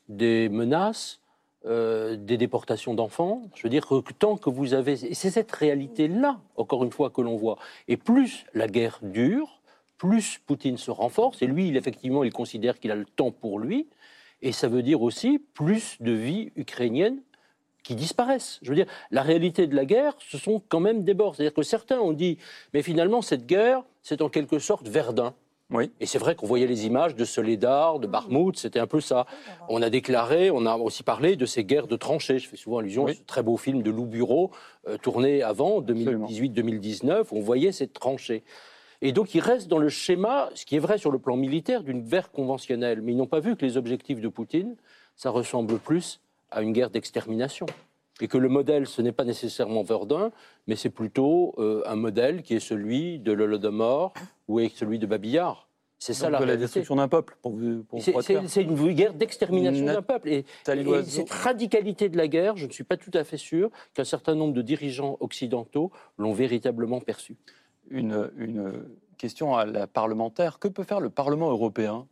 [0.09, 1.19] des menaces,
[1.65, 3.41] euh, des déportations d'enfants.
[3.55, 4.95] Je veux dire que tant que vous avez...
[4.95, 7.57] C'est cette réalité-là, encore une fois, que l'on voit.
[7.87, 9.61] Et plus la guerre dure,
[9.97, 13.59] plus Poutine se renforce, et lui, il, effectivement, il considère qu'il a le temps pour
[13.59, 13.87] lui,
[14.41, 17.19] et ça veut dire aussi plus de vies ukrainiennes
[17.83, 18.59] qui disparaissent.
[18.61, 21.35] Je veux dire, la réalité de la guerre, ce sont quand même des bords.
[21.35, 22.37] C'est-à-dire que certains ont dit,
[22.73, 25.33] mais finalement, cette guerre, c'est en quelque sorte Verdun.
[25.69, 25.91] Oui.
[25.99, 29.25] Et c'est vrai qu'on voyait les images de Soledar, de Barmouth, c'était un peu ça.
[29.67, 32.39] On a déclaré, on a aussi parlé de ces guerres de tranchées.
[32.39, 33.11] Je fais souvent allusion Oui.
[33.11, 34.51] à ce très beau film de Lou Bureau,
[34.87, 38.43] euh, tourné avant, 2018-2019, où on voyait cette tranchée.
[39.01, 41.83] Et donc, ils restent dans le schéma, ce qui est vrai sur le plan militaire,
[41.83, 43.01] d'une guerre conventionnelle.
[43.01, 44.75] Mais ils n'ont pas vu que les objectifs de Poutine,
[45.17, 47.65] ça ressemble plus à une guerre d'extermination.
[48.21, 50.31] Et que le modèle, ce n'est pas nécessairement Verdun,
[50.65, 54.13] mais c'est plutôt euh, un modèle qui est celui de l'Holodomor
[54.47, 55.67] ou est celui de Babillard.
[55.99, 57.57] C'est ça la de la destruction d'un peuple, pour
[57.99, 60.29] C'est- une guerre d'extermination Nat- d'un peuple.
[60.29, 60.45] Et,
[61.05, 64.35] cette radicalité de la guerre, je ne suis pas tout à fait sûr qu'un certain
[64.35, 67.35] nombre de dirigeants occidentaux l'ont véritablement perçu.
[67.89, 68.83] Une, une
[69.17, 70.59] question à la parlementaire.
[70.59, 72.05] Que peut faire le Parlement européen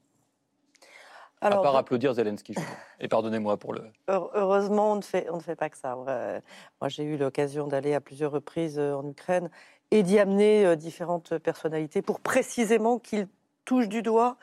[1.53, 2.55] à part je- applaudir Zelensky.
[2.99, 3.83] Et pardonnez-moi pour le.
[4.09, 5.95] Heure- Heureusement, on ne fait, on ne fait pas que ça.
[5.95, 9.49] Moi, j'ai eu l'occasion d'aller à plusieurs reprises euh, en Ukraine
[9.91, 13.27] et d'y amener euh, différentes personnalités pour précisément qu'ils
[13.65, 14.37] touchent du doigt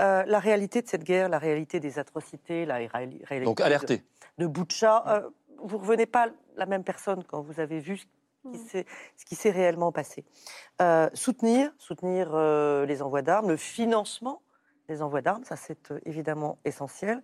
[0.00, 3.62] euh, la réalité de cette guerre, la réalité des atrocités, la ré- réalité Donc de-
[3.62, 4.02] alerté.
[4.38, 4.46] de.
[4.46, 5.20] Euh,
[5.62, 8.04] vous ne revenez pas la même personne quand vous avez vu ce
[8.52, 8.86] qui s'est,
[9.26, 10.24] qui s'est réellement passé.
[10.82, 14.42] Euh, soutenir, soutenir euh, les envois d'armes, le financement
[14.88, 17.22] des envois d'armes, ça c'est euh, évidemment essentiel.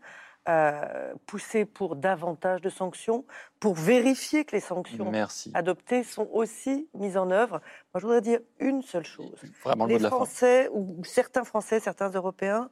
[0.48, 3.24] Euh, pousser pour davantage de sanctions,
[3.60, 5.52] pour vérifier que les sanctions Merci.
[5.54, 7.60] adoptées sont aussi mises en œuvre.
[7.94, 9.40] Moi, je voudrais dire une seule chose.
[9.62, 10.00] Vraiment le Les.
[10.00, 12.70] Français, ou certains Français, certains Européens,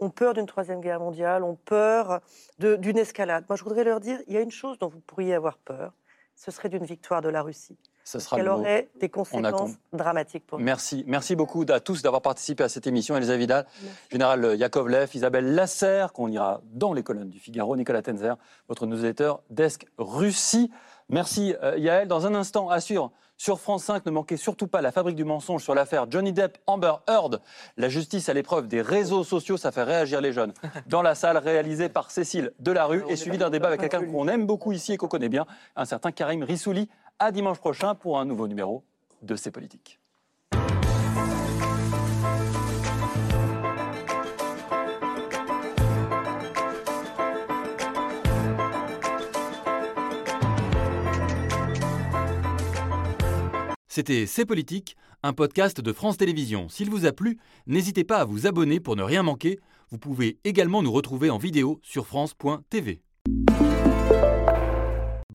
[0.00, 2.22] ont peur d'une troisième guerre mondiale, ont peur
[2.58, 3.44] d'une escalade.
[3.46, 5.92] Moi, je voudrais leur dire, il y a une chose dont vous pourriez avoir peur,
[6.34, 7.78] ce serait d'une victoire de la Russie.
[8.04, 10.64] Ce sera qu'elle aurait des conséquences dramatiques pour nous.
[10.64, 11.04] Merci.
[11.06, 13.16] Merci beaucoup à tous d'avoir participé à cette émission.
[13.16, 13.66] Elsa Vidal,
[14.10, 18.36] Général Yakovlev, Isabelle Lasserre, qu'on ira dans les colonnes du Figaro, Nicolas Tenzer,
[18.68, 20.70] votre newsletter Desk Russie.
[21.08, 22.08] Merci euh, Yael.
[22.08, 25.24] Dans un instant, à suivre sur France 5, ne manquez surtout pas la fabrique du
[25.24, 27.40] mensonge sur l'affaire Johnny Depp, Amber Heard.
[27.76, 30.52] La justice à l'épreuve des réseaux sociaux, ça fait réagir les jeunes.
[30.86, 34.46] Dans la salle réalisée par Cécile Delarue et suivi d'un débat avec quelqu'un qu'on aime
[34.46, 35.44] beaucoup ici et qu'on connaît bien,
[35.74, 36.88] un certain Karim Rissouli.
[37.18, 38.84] À dimanche prochain pour un nouveau numéro
[39.22, 40.00] de C'est Politique.
[53.94, 56.70] C'était C'est Politique, un podcast de France Télévisions.
[56.70, 59.60] S'il vous a plu, n'hésitez pas à vous abonner pour ne rien manquer.
[59.90, 63.02] Vous pouvez également nous retrouver en vidéo sur France.tv.